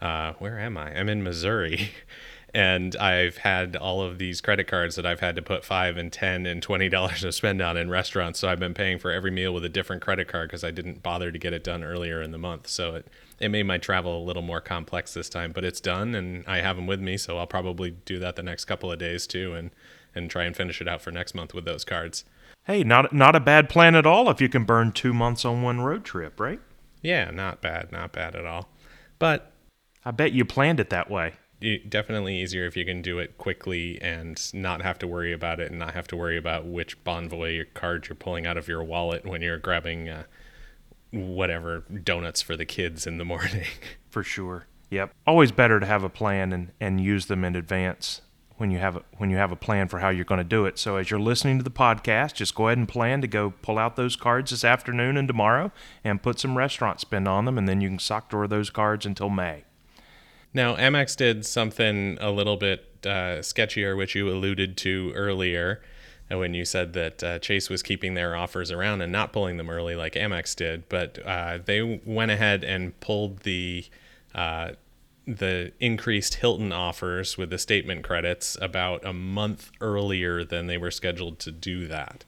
[0.00, 0.98] uh, where am I?
[0.98, 1.90] I'm in Missouri.
[2.56, 6.10] and I've had all of these credit cards that I've had to put five and
[6.10, 8.38] ten and twenty dollars to spend on in restaurants.
[8.40, 11.02] So I've been paying for every meal with a different credit card because I didn't
[11.02, 12.66] bother to get it done earlier in the month.
[12.68, 16.14] So it it made my travel a little more complex this time, but it's done
[16.14, 17.18] and I have them with me.
[17.18, 19.70] So I'll probably do that the next couple of days too, and
[20.14, 22.24] and try and finish it out for next month with those cards.
[22.64, 25.60] Hey, not not a bad plan at all if you can burn two months on
[25.60, 26.60] one road trip, right?
[27.02, 28.70] Yeah, not bad, not bad at all.
[29.18, 29.52] But
[30.06, 34.00] I bet you planned it that way definitely easier if you can do it quickly
[34.02, 37.66] and not have to worry about it and not have to worry about which Bonvoy
[37.74, 40.24] card you're pulling out of your wallet when you're grabbing uh,
[41.10, 43.66] whatever donuts for the kids in the morning.
[44.10, 44.66] For sure.
[44.90, 45.12] Yep.
[45.26, 48.20] Always better to have a plan and, and use them in advance
[48.56, 50.64] when you have a, when you have a plan for how you're going to do
[50.64, 50.78] it.
[50.78, 53.78] So as you're listening to the podcast, just go ahead and plan to go pull
[53.78, 55.72] out those cards this afternoon and tomorrow
[56.04, 59.04] and put some restaurant spend on them and then you can sock drawer those cards
[59.04, 59.64] until May.
[60.56, 65.82] Now, Amex did something a little bit uh, sketchier, which you alluded to earlier
[66.32, 69.58] uh, when you said that uh, Chase was keeping their offers around and not pulling
[69.58, 70.88] them early like Amex did.
[70.88, 73.84] But uh, they went ahead and pulled the
[74.34, 74.70] uh,
[75.26, 80.90] the increased Hilton offers with the statement credits about a month earlier than they were
[80.90, 82.24] scheduled to do that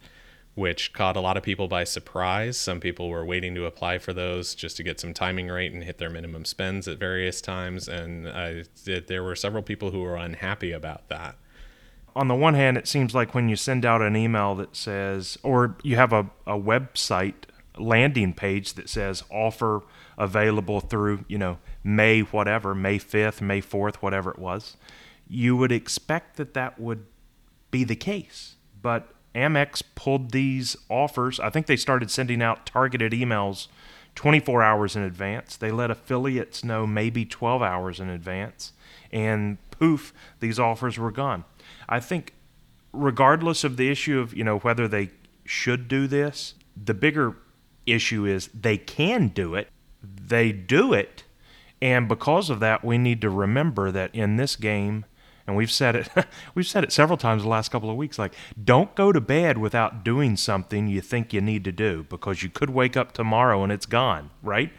[0.59, 2.57] which caught a lot of people by surprise.
[2.57, 5.85] Some people were waiting to apply for those just to get some timing right and
[5.85, 7.87] hit their minimum spends at various times.
[7.87, 8.65] And uh,
[9.07, 11.37] there were several people who were unhappy about that.
[12.17, 15.39] On the one hand, it seems like when you send out an email that says,
[15.45, 17.45] or you have a, a website
[17.77, 19.83] landing page that says offer
[20.19, 24.77] available through, you know, May whatever, May 5th, May 4th, whatever it was,
[25.29, 27.07] you would expect that that would
[27.71, 28.57] be the case.
[28.83, 31.39] But Amex pulled these offers.
[31.39, 33.69] I think they started sending out targeted emails
[34.15, 35.57] 24 hours in advance.
[35.57, 38.73] They let affiliates know maybe 12 hours in advance.
[39.13, 41.45] And poof, these offers were gone.
[41.89, 42.35] I think,
[42.93, 45.11] regardless of the issue of you know whether they
[45.45, 47.37] should do this, the bigger
[47.87, 49.69] issue is they can do it.
[50.03, 51.25] They do it.
[51.81, 55.05] And because of that, we need to remember that in this game,
[55.49, 56.09] and we've said it
[56.55, 59.59] we've said it several times the last couple of weeks like don't go to bed
[59.59, 63.65] without doing something you think you need to do because you could wake up tomorrow
[63.65, 64.71] and it's gone right?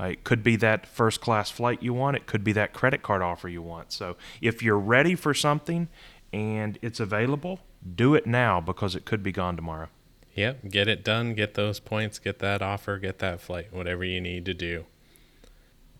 [0.00, 3.02] Uh, it could be that first class flight you want it could be that credit
[3.02, 3.92] card offer you want.
[3.92, 5.88] So if you're ready for something
[6.32, 7.60] and it's available
[7.94, 9.88] do it now because it could be gone tomorrow.
[10.34, 14.20] Yep get it done get those points get that offer get that flight whatever you
[14.20, 14.86] need to do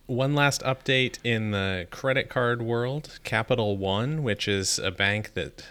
[0.07, 5.65] one last update in the credit card world Capital One, which is a bank that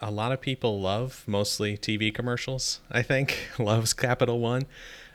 [0.00, 4.66] a lot of people love, mostly TV commercials, I think, loves Capital One.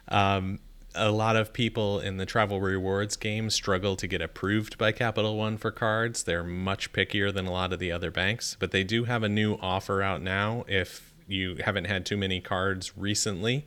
[0.07, 0.59] Um,
[0.97, 5.38] a lot of people in the travel rewards game struggle to get approved by Capital
[5.38, 6.24] One for cards.
[6.24, 9.30] They're much pickier than a lot of the other banks, but they do have a
[9.30, 10.63] new offer out now.
[10.68, 13.66] If you haven't had too many cards recently,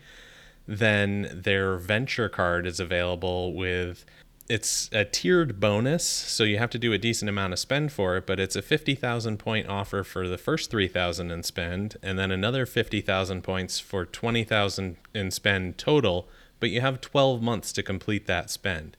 [0.66, 4.04] then their venture card is available with
[4.48, 8.16] it's a tiered bonus, so you have to do a decent amount of spend for
[8.16, 12.30] it, but it's a 50,000 point offer for the first 3,000 in spend and then
[12.30, 16.28] another 50,000 points for 20,000 in spend total,
[16.60, 18.96] but you have 12 months to complete that spend.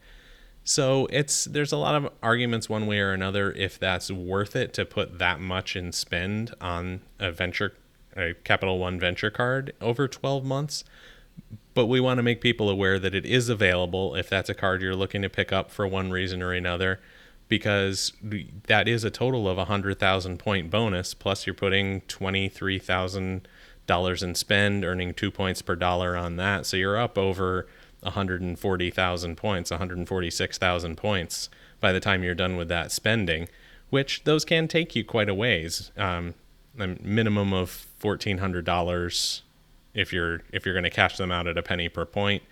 [0.64, 4.72] So it's there's a lot of arguments one way or another if that's worth it
[4.74, 7.74] to put that much in spend on a venture
[8.16, 10.84] a Capital One venture card over 12 months
[11.80, 14.82] but we want to make people aware that it is available if that's a card
[14.82, 17.00] you're looking to pick up for one reason or another
[17.48, 18.12] because
[18.68, 22.80] that is a total of a hundred thousand point bonus plus you're putting twenty three
[22.80, 23.48] thousand
[23.88, 27.66] dollars in spend earning two points per dollar on that so you're up over
[28.02, 31.50] 140,000 points 146,000 points
[31.80, 33.48] by the time you're done with that spending
[33.90, 35.92] which those can take you quite a ways.
[35.98, 36.34] Um,
[36.78, 39.42] a minimum of $1400
[39.94, 42.44] if you're if you're going to cash them out at a penny per point.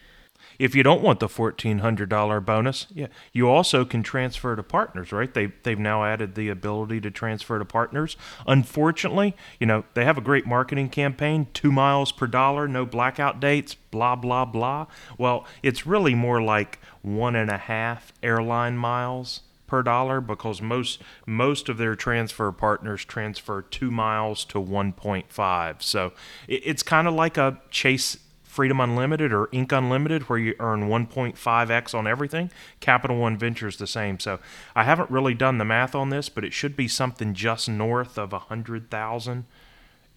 [0.59, 4.63] If you don't want the fourteen hundred dollar bonus, yeah, you also can transfer to
[4.63, 5.33] partners, right?
[5.33, 8.17] They they've now added the ability to transfer to partners.
[8.45, 13.39] Unfortunately, you know they have a great marketing campaign: two miles per dollar, no blackout
[13.39, 14.87] dates, blah blah blah.
[15.17, 21.01] Well, it's really more like one and a half airline miles per dollar because most
[21.25, 26.13] most of their transfer partners transfer two miles to 1.5 so
[26.47, 30.89] it, it's kind of like a chase freedom unlimited or ink unlimited where you earn
[30.89, 32.49] 1.5x on everything
[32.79, 34.39] capital one ventures the same so
[34.75, 38.17] i haven't really done the math on this but it should be something just north
[38.17, 39.45] of a hundred thousand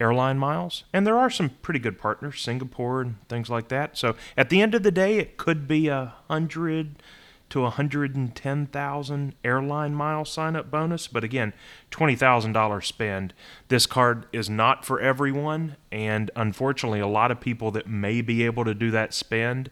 [0.01, 0.83] airline miles.
[0.91, 3.97] And there are some pretty good partners, Singapore and things like that.
[3.97, 6.95] So at the end of the day, it could be a hundred
[7.51, 11.07] to 110,000 airline mile sign up bonus.
[11.07, 11.53] But again,
[11.91, 13.33] $20,000 spend.
[13.67, 15.75] This card is not for everyone.
[15.91, 19.69] And unfortunately, a lot of people that may be able to do that spend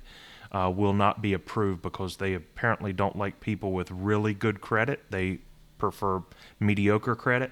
[0.51, 5.01] uh, will not be approved because they apparently don't like people with really good credit.
[5.09, 5.39] They
[5.77, 6.23] prefer
[6.59, 7.51] mediocre credit.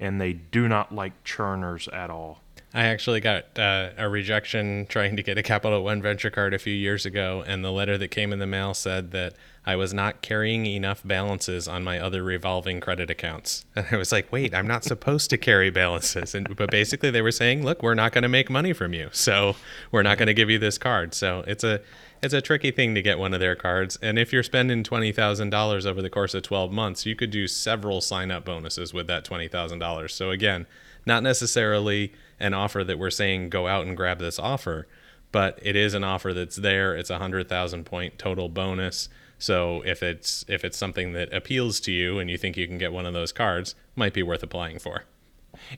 [0.00, 2.40] And they do not like churners at all.
[2.74, 6.58] I actually got uh, a rejection trying to get a Capital One venture card a
[6.58, 9.94] few years ago, and the letter that came in the mail said that I was
[9.94, 13.64] not carrying enough balances on my other revolving credit accounts.
[13.76, 16.34] And I was like, wait, I'm not supposed to carry balances.
[16.34, 19.08] And but basically they were saying, look, we're not going to make money from you,
[19.12, 19.56] so
[19.90, 21.14] we're not going to give you this card.
[21.14, 21.80] So it's a
[22.22, 23.98] it's a tricky thing to get one of their cards.
[24.02, 27.30] And if you're spending twenty thousand dollars over the course of twelve months, you could
[27.30, 30.12] do several sign up bonuses with that twenty thousand dollars.
[30.12, 30.66] So again,
[31.06, 34.86] not necessarily an offer that we're saying go out and grab this offer,
[35.32, 36.94] but it is an offer that's there.
[36.94, 39.08] It's a hundred thousand point total bonus.
[39.38, 42.78] So if it's if it's something that appeals to you and you think you can
[42.78, 45.04] get one of those cards, might be worth applying for.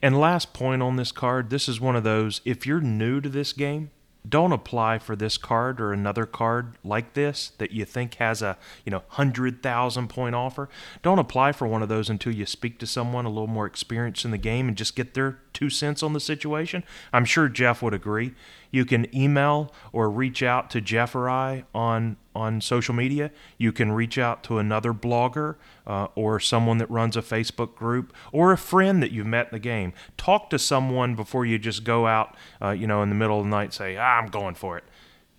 [0.03, 3.29] And last point on this card, this is one of those if you're new to
[3.29, 3.91] this game,
[4.29, 8.57] don't apply for this card or another card like this that you think has a
[8.85, 10.69] you know 100000 point offer
[11.03, 14.25] don't apply for one of those until you speak to someone a little more experienced
[14.25, 16.85] in the game and just get their two cents on the situation.
[17.13, 18.35] I'm sure jeff would agree
[18.71, 23.31] you can email or reach out to Jeff or I on on social media.
[23.59, 25.57] You can reach out to another blogger
[25.87, 29.53] uh, or someone that runs a Facebook group or a friend that you've met in
[29.53, 29.93] the game.
[30.17, 33.45] Talk to someone before you just go out, uh, you know, in the middle of
[33.45, 33.75] the night.
[33.75, 34.85] Say, ah, I'm going for it.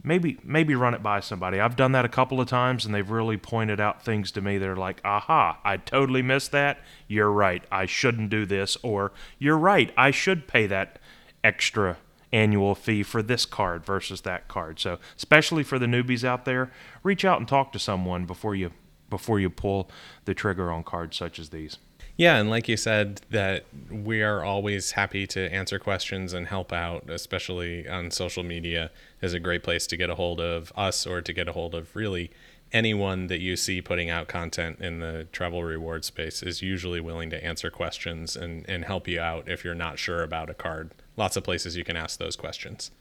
[0.03, 1.59] Maybe maybe run it by somebody.
[1.59, 4.57] I've done that a couple of times, and they've really pointed out things to me
[4.57, 6.79] that are like, aha, I totally missed that.
[7.07, 7.63] You're right.
[7.71, 9.93] I shouldn't do this, or you're right.
[9.95, 10.97] I should pay that
[11.43, 11.97] extra
[12.33, 14.79] annual fee for this card versus that card.
[14.79, 16.71] So, especially for the newbies out there,
[17.03, 18.71] reach out and talk to someone before you
[19.09, 19.89] before you pull
[20.25, 21.77] the trigger on cards such as these.
[22.17, 26.71] Yeah, and like you said, that we are always happy to answer questions and help
[26.71, 31.07] out, especially on social media is a great place to get a hold of us
[31.07, 32.31] or to get a hold of really
[32.71, 37.29] anyone that you see putting out content in the travel reward space is usually willing
[37.29, 40.91] to answer questions and, and help you out if you're not sure about a card
[41.17, 42.91] lots of places you can ask those questions.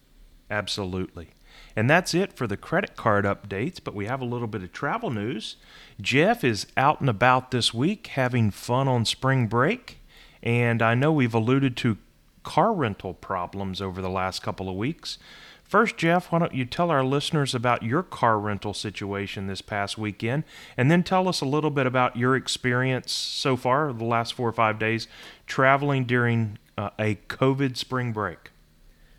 [0.51, 1.29] Absolutely.
[1.77, 4.73] And that's it for the credit card updates, but we have a little bit of
[4.73, 5.57] travel news.
[6.01, 10.01] Jeff is out and about this week having fun on spring break,
[10.43, 11.99] and I know we've alluded to
[12.43, 15.19] car rental problems over the last couple of weeks.
[15.63, 19.97] First, Jeff, why don't you tell our listeners about your car rental situation this past
[19.97, 20.43] weekend,
[20.77, 24.49] and then tell us a little bit about your experience so far, the last four
[24.49, 25.07] or five days,
[25.47, 28.51] traveling during uh, a COVID spring break?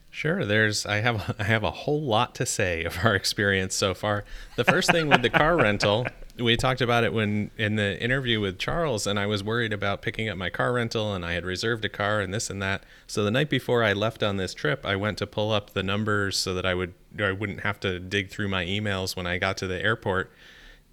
[0.10, 0.44] Sure.
[0.44, 4.26] There's I have I have a whole lot to say of our experience so far.
[4.58, 6.06] The first thing with the car rental,
[6.38, 10.02] we talked about it when in the interview with Charles, and I was worried about
[10.02, 12.84] picking up my car rental, and I had reserved a car and this and that.
[13.08, 15.84] So the night before I left on this trip, I went to pull up the
[15.84, 19.38] numbers so that I would I wouldn't have to dig through my emails when I
[19.38, 20.32] got to the airport,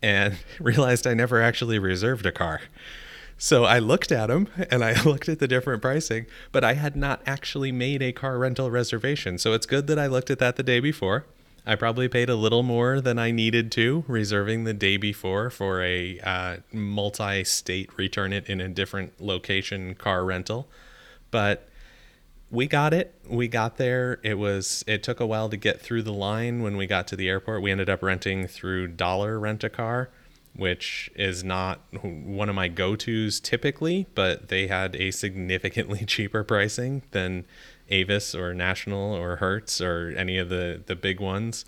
[0.00, 2.60] and realized I never actually reserved a car.
[3.40, 6.96] So I looked at them and I looked at the different pricing, but I had
[6.96, 9.38] not actually made a car rental reservation.
[9.38, 11.24] So it's good that I looked at that the day before.
[11.64, 15.82] I probably paid a little more than I needed to, reserving the day before for
[15.82, 20.66] a uh, multi state return it in a different location car rental.
[21.30, 21.68] But
[22.50, 23.14] we got it.
[23.28, 24.18] We got there.
[24.22, 27.16] It was it took a while to get through the line when we got to
[27.16, 27.60] the airport.
[27.60, 30.08] We ended up renting through Dollar Rent a Car
[30.54, 37.02] which is not one of my go-tos typically, but they had a significantly cheaper pricing
[37.12, 37.46] than
[37.90, 41.64] Avis or National or Hertz or any of the the big ones.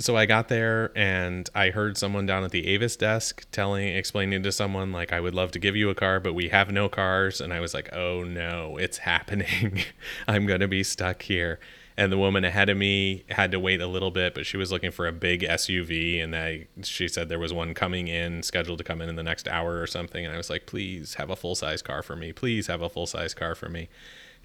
[0.00, 4.44] So I got there and I heard someone down at the Avis desk telling explaining
[4.44, 6.88] to someone like I would love to give you a car but we have no
[6.88, 9.82] cars and I was like, "Oh no, it's happening.
[10.28, 11.58] I'm going to be stuck here."
[11.98, 14.70] And the woman ahead of me had to wait a little bit, but she was
[14.70, 18.78] looking for a big SUV, and I she said there was one coming in, scheduled
[18.78, 21.28] to come in in the next hour or something, and I was like, please have
[21.28, 23.88] a full size car for me, please have a full size car for me.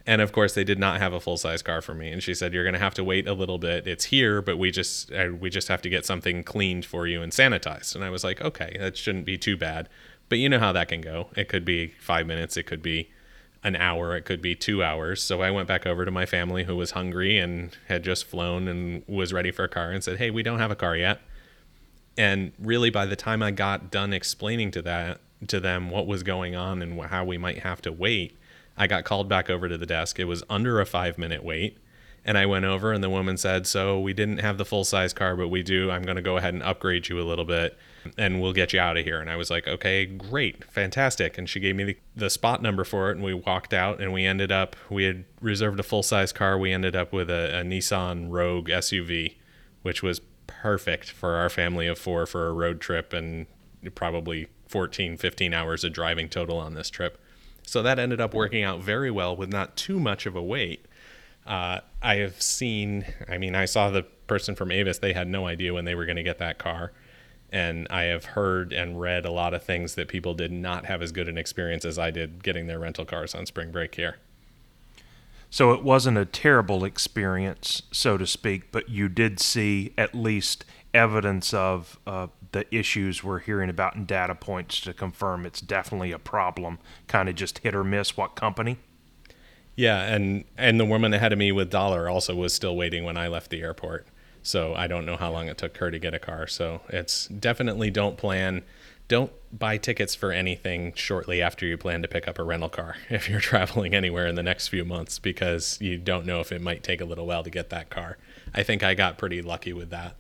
[0.08, 2.12] And of course, they did not have a full size car for me.
[2.12, 3.88] And she said, "You're going to have to wait a little bit.
[3.88, 7.22] It's here, but we just uh, we just have to get something cleaned for you
[7.22, 9.88] and sanitized." And I was like, "Okay, that shouldn't be too bad."
[10.28, 11.30] But you know how that can go.
[11.38, 12.58] It could be five minutes.
[12.58, 13.12] It could be
[13.64, 15.22] an hour, it could be two hours.
[15.22, 18.68] So I went back over to my family who was hungry and had just flown
[18.68, 21.22] and was ready for a car and said, Hey, we don't have a car yet.
[22.18, 26.24] And really, by the time I got done explaining to that to them what was
[26.24, 28.38] going on and how we might have to wait,
[28.78, 30.20] I got called back over to the desk.
[30.20, 31.78] It was under a five minute wait.
[32.26, 35.14] And I went over, and the woman said, So we didn't have the full size
[35.14, 35.92] car, but we do.
[35.92, 37.78] I'm going to go ahead and upgrade you a little bit,
[38.18, 39.20] and we'll get you out of here.
[39.20, 41.38] And I was like, Okay, great, fantastic.
[41.38, 44.14] And she gave me the, the spot number for it, and we walked out, and
[44.14, 46.58] we ended up, we had reserved a full size car.
[46.58, 49.36] We ended up with a, a Nissan Rogue SUV,
[49.82, 53.48] which was perfect for our family of four for a road trip and
[53.96, 57.20] probably 14, 15 hours of driving total on this trip.
[57.66, 60.86] So that ended up working out very well with not too much of a wait.
[61.46, 65.48] Uh, I have seen, I mean, I saw the person from Avis, they had no
[65.48, 66.92] idea when they were going to get that car.
[67.54, 71.04] And I have heard and read a lot of things that people did not have
[71.04, 74.18] as good an experience as I did getting their rental cars on spring break here.
[75.52, 80.66] So it wasn't a terrible experience, so to speak, but you did see at least
[80.96, 86.12] evidence of uh, the issues we're hearing about and data points to confirm it's definitely
[86.12, 86.80] a problem.
[87.08, 88.18] Kind of just hit or miss.
[88.18, 88.80] What company?
[89.76, 93.16] Yeah, and and the woman ahead of me with dollar also was still waiting when
[93.16, 94.08] I left the airport.
[94.44, 96.48] So I don't know how long it took her to get a car.
[96.48, 98.64] So it's definitely don't plan
[99.08, 102.96] don't buy tickets for anything shortly after you plan to pick up a rental car
[103.10, 106.62] if you're traveling anywhere in the next few months because you don't know if it
[106.62, 108.18] might take a little while to get that car.
[108.54, 110.16] I think I got pretty lucky with that.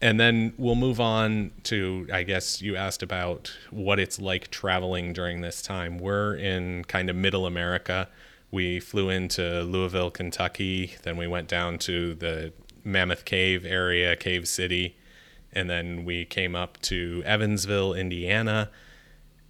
[0.00, 5.12] And then we'll move on to, I guess you asked about what it's like traveling
[5.12, 5.98] during this time.
[5.98, 8.08] We're in kind of middle America.
[8.50, 10.94] We flew into Louisville, Kentucky.
[11.04, 12.52] Then we went down to the
[12.84, 14.96] Mammoth Cave area, Cave City.
[15.52, 18.70] And then we came up to Evansville, Indiana.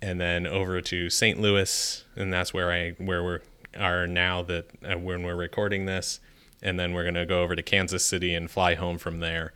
[0.01, 1.41] And then over to St.
[1.41, 2.05] Louis.
[2.17, 3.39] And that's where I, where we
[3.79, 6.21] are now that uh, when we're recording this.
[6.63, 9.53] And then we're going to go over to Kansas City and fly home from there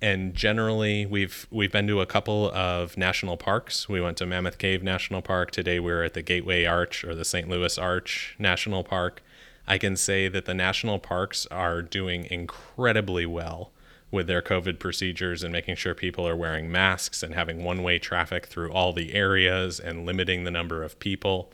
[0.00, 3.88] and generally we've we've been to a couple of national parks.
[3.88, 5.80] We went to Mammoth Cave National Park today.
[5.80, 7.48] We are at the Gateway Arch or the St.
[7.48, 9.22] Louis Arch National Park.
[9.66, 13.72] I can say that the national parks are doing incredibly well
[14.10, 18.46] with their COVID procedures and making sure people are wearing masks and having one-way traffic
[18.46, 21.50] through all the areas and limiting the number of people.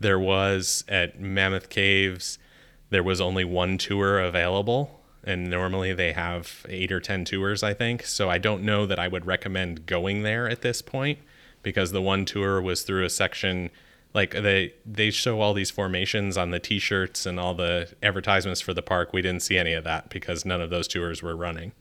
[0.00, 2.38] There was at Mammoth Caves
[2.90, 7.74] there was only one tour available and normally they have eight or 10 tours, I
[7.74, 8.04] think.
[8.06, 11.18] So I don't know that I would recommend going there at this point
[11.62, 13.70] because the one tour was through a section
[14.14, 18.74] like they they show all these formations on the t-shirts and all the advertisements for
[18.74, 19.12] the park.
[19.12, 21.72] We didn't see any of that because none of those tours were running.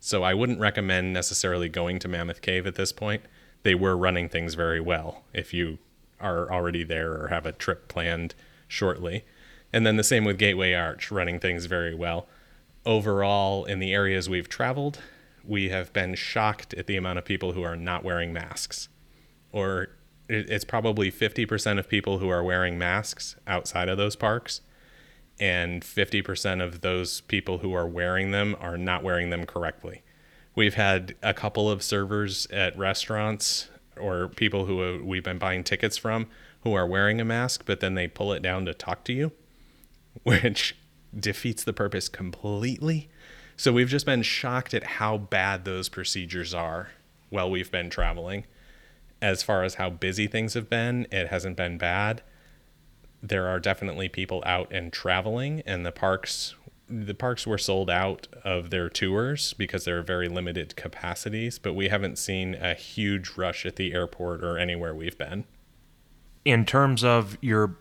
[0.00, 3.22] So i wouldn't recommend necessarily going to mammoth cave at this point.
[3.62, 5.78] They were running things very well if you
[6.20, 8.34] are already there or have a trip planned
[8.68, 9.24] shortly.
[9.72, 12.28] And then the same with gateway arch running things very well.
[12.86, 15.00] Overall, in the areas we've traveled,
[15.42, 18.88] we have been shocked at the amount of people who are not wearing masks.
[19.52, 19.88] Or
[20.28, 24.60] it's probably 50% of people who are wearing masks outside of those parks,
[25.38, 30.02] and 50% of those people who are wearing them are not wearing them correctly.
[30.54, 35.64] We've had a couple of servers at restaurants or people who uh, we've been buying
[35.64, 36.26] tickets from
[36.62, 39.32] who are wearing a mask, but then they pull it down to talk to you,
[40.22, 40.76] which
[41.18, 43.08] defeats the purpose completely.
[43.56, 46.90] So we've just been shocked at how bad those procedures are
[47.30, 48.46] while we've been traveling.
[49.24, 52.20] As far as how busy things have been, it hasn't been bad.
[53.22, 56.54] There are definitely people out and traveling, and the parks
[56.90, 61.72] the parks were sold out of their tours because there are very limited capacities, but
[61.72, 65.44] we haven't seen a huge rush at the airport or anywhere we've been.
[66.44, 67.78] In terms of your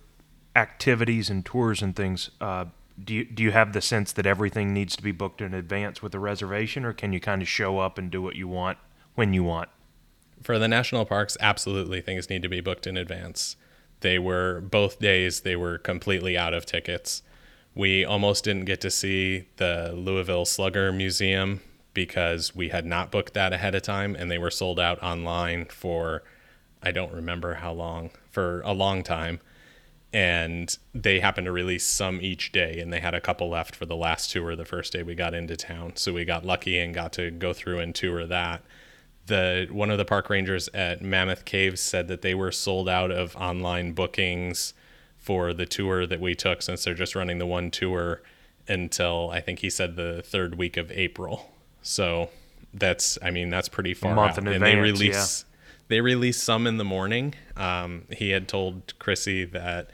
[0.56, 2.68] activities and tours and things, uh,
[3.04, 6.02] do you, do you have the sense that everything needs to be booked in advance
[6.02, 8.78] with a reservation, or can you kind of show up and do what you want
[9.16, 9.68] when you want?
[10.44, 13.56] For the national parks, absolutely things need to be booked in advance.
[14.02, 17.24] They were both days, they were completely out of tickets.
[17.74, 21.62] We almost didn't get to see the Louisville Slugger Museum
[21.94, 25.66] because we had not booked that ahead of time and they were sold out online
[25.66, 26.24] for,
[26.82, 29.40] I don't remember how long, for a long time
[30.14, 33.88] and they happened to release some each day and they had a couple left for
[33.88, 36.94] the last tour the first day we got into town so we got lucky and
[36.94, 38.62] got to go through and tour that
[39.28, 43.12] the one of the park rangers at mammoth caves said that they were sold out
[43.12, 44.74] of online bookings
[45.18, 48.22] for the tour that we took since they're just running the one tour
[48.68, 51.52] until i think he said the third week of april
[51.82, 52.30] so
[52.74, 55.54] that's i mean that's pretty far month out in and advance, they release yeah.
[55.88, 59.90] they release some in the morning um, he had told chrissy that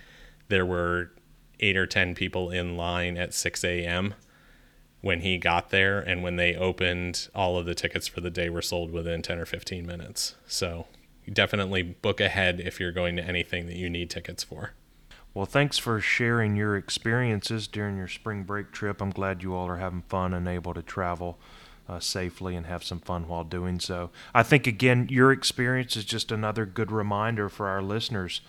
[0.48, 1.12] there were
[1.60, 4.14] eight or 10 people in line at 6 a.m.
[5.02, 6.00] when he got there.
[6.00, 9.39] And when they opened, all of the tickets for the day were sold within 10
[9.39, 10.36] or 15 minutes.
[10.47, 10.88] So
[11.32, 14.72] definitely book ahead if you're going to anything that you need tickets for.
[15.34, 19.00] Well, thanks for sharing your experiences during your spring break trip.
[19.02, 21.38] I'm glad you all are having fun and able to travel
[21.88, 24.10] uh, safely and have some fun while doing so.
[24.34, 28.41] I think, again, your experience is just another good reminder for our listeners.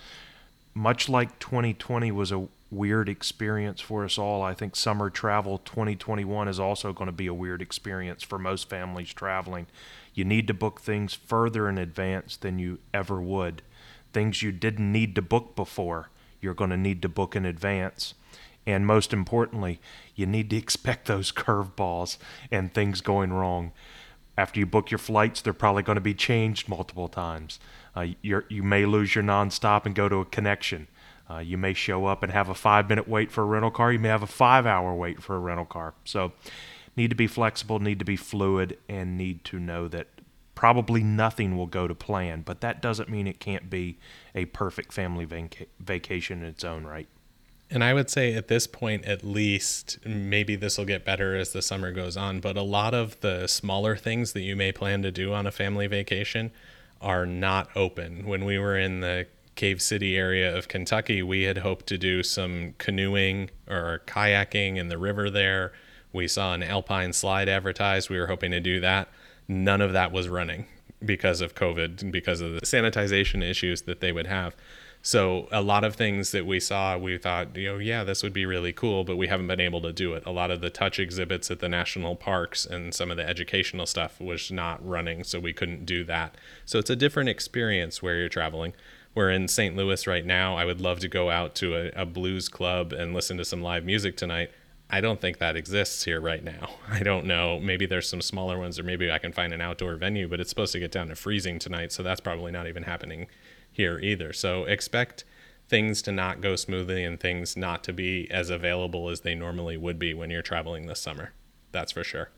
[0.74, 6.48] Much like 2020 was a weird experience for us all, I think summer travel 2021
[6.48, 9.66] is also going to be a weird experience for most families traveling.
[10.14, 13.62] You need to book things further in advance than you ever would.
[14.12, 16.10] Things you didn't need to book before,
[16.40, 18.14] you're going to need to book in advance.
[18.66, 19.80] And most importantly,
[20.14, 22.18] you need to expect those curveballs
[22.50, 23.72] and things going wrong.
[24.38, 27.58] After you book your flights, they're probably going to be changed multiple times.
[27.94, 30.86] Uh, you may lose your nonstop and go to a connection.
[31.30, 33.92] Uh, you may show up and have a five minute wait for a rental car.
[33.92, 35.94] You may have a five hour wait for a rental car.
[36.04, 36.32] So,
[36.96, 40.08] need to be flexible, need to be fluid, and need to know that
[40.54, 42.42] probably nothing will go to plan.
[42.42, 43.98] But that doesn't mean it can't be
[44.34, 47.08] a perfect family vac- vacation in its own right.
[47.70, 51.52] And I would say at this point, at least, maybe this will get better as
[51.52, 55.02] the summer goes on, but a lot of the smaller things that you may plan
[55.02, 56.50] to do on a family vacation
[57.00, 58.26] are not open.
[58.26, 59.28] When we were in the
[59.60, 64.88] Cave City area of Kentucky, we had hoped to do some canoeing or kayaking in
[64.88, 65.74] the river there.
[66.14, 68.08] We saw an alpine slide advertised.
[68.08, 69.08] We were hoping to do that.
[69.48, 70.64] None of that was running
[71.04, 74.56] because of COVID and because of the sanitization issues that they would have.
[75.02, 78.32] So a lot of things that we saw, we thought, you know, yeah, this would
[78.32, 80.22] be really cool, but we haven't been able to do it.
[80.24, 83.84] A lot of the touch exhibits at the national parks and some of the educational
[83.84, 86.34] stuff was not running, so we couldn't do that.
[86.64, 88.72] So it's a different experience where you're traveling.
[89.14, 89.76] We're in St.
[89.76, 90.56] Louis right now.
[90.56, 93.62] I would love to go out to a, a blues club and listen to some
[93.62, 94.50] live music tonight.
[94.88, 96.70] I don't think that exists here right now.
[96.88, 97.58] I don't know.
[97.60, 100.50] Maybe there's some smaller ones, or maybe I can find an outdoor venue, but it's
[100.50, 103.26] supposed to get down to freezing tonight, so that's probably not even happening
[103.70, 104.32] here either.
[104.32, 105.24] So expect
[105.68, 109.76] things to not go smoothly and things not to be as available as they normally
[109.76, 111.32] would be when you're traveling this summer.
[111.70, 112.30] That's for sure.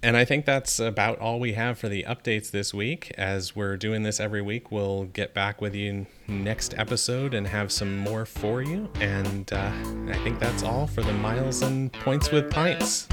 [0.00, 3.12] And I think that's about all we have for the updates this week.
[3.18, 7.72] As we're doing this every week, we'll get back with you next episode and have
[7.72, 8.88] some more for you.
[9.00, 9.72] And uh,
[10.08, 13.08] I think that's all for the Miles and Points with Pints.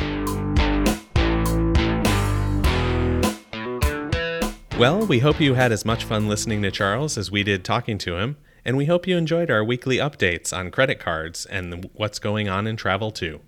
[4.78, 7.98] Well, we hope you had as much fun listening to Charles as we did talking
[8.00, 12.20] to him, and we hope you enjoyed our weekly updates on credit cards and what's
[12.20, 13.40] going on in travel too.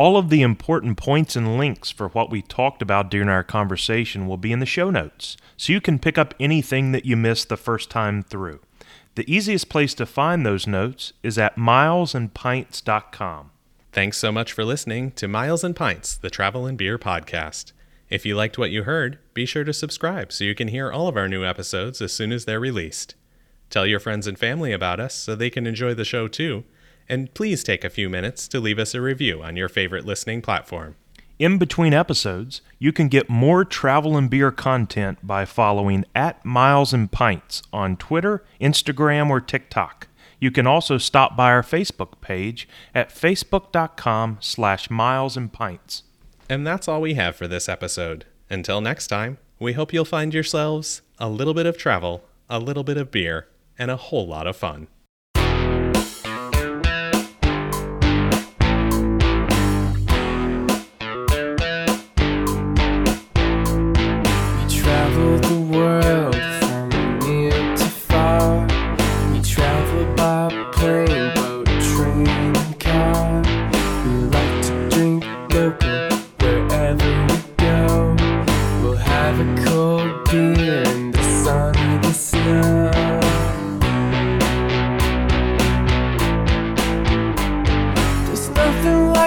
[0.00, 4.26] All of the important points and links for what we talked about during our conversation
[4.26, 7.50] will be in the show notes, so you can pick up anything that you missed
[7.50, 8.60] the first time through.
[9.16, 13.50] The easiest place to find those notes is at milesandpints.com.
[13.92, 17.72] Thanks so much for listening to Miles and Pints, the Travel and Beer podcast.
[18.08, 21.08] If you liked what you heard, be sure to subscribe so you can hear all
[21.08, 23.16] of our new episodes as soon as they're released.
[23.68, 26.64] Tell your friends and family about us so they can enjoy the show too
[27.10, 30.40] and please take a few minutes to leave us a review on your favorite listening
[30.40, 30.94] platform.
[31.40, 36.92] In between episodes, you can get more travel and beer content by following at Miles
[36.92, 40.06] and Pints on Twitter, Instagram, or TikTok.
[40.38, 46.04] You can also stop by our Facebook page at facebook.com slash miles and pints.
[46.48, 48.24] And that's all we have for this episode.
[48.48, 52.84] Until next time, we hope you'll find yourselves a little bit of travel, a little
[52.84, 53.48] bit of beer,
[53.78, 54.86] and a whole lot of fun.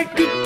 [0.06, 0.43] like a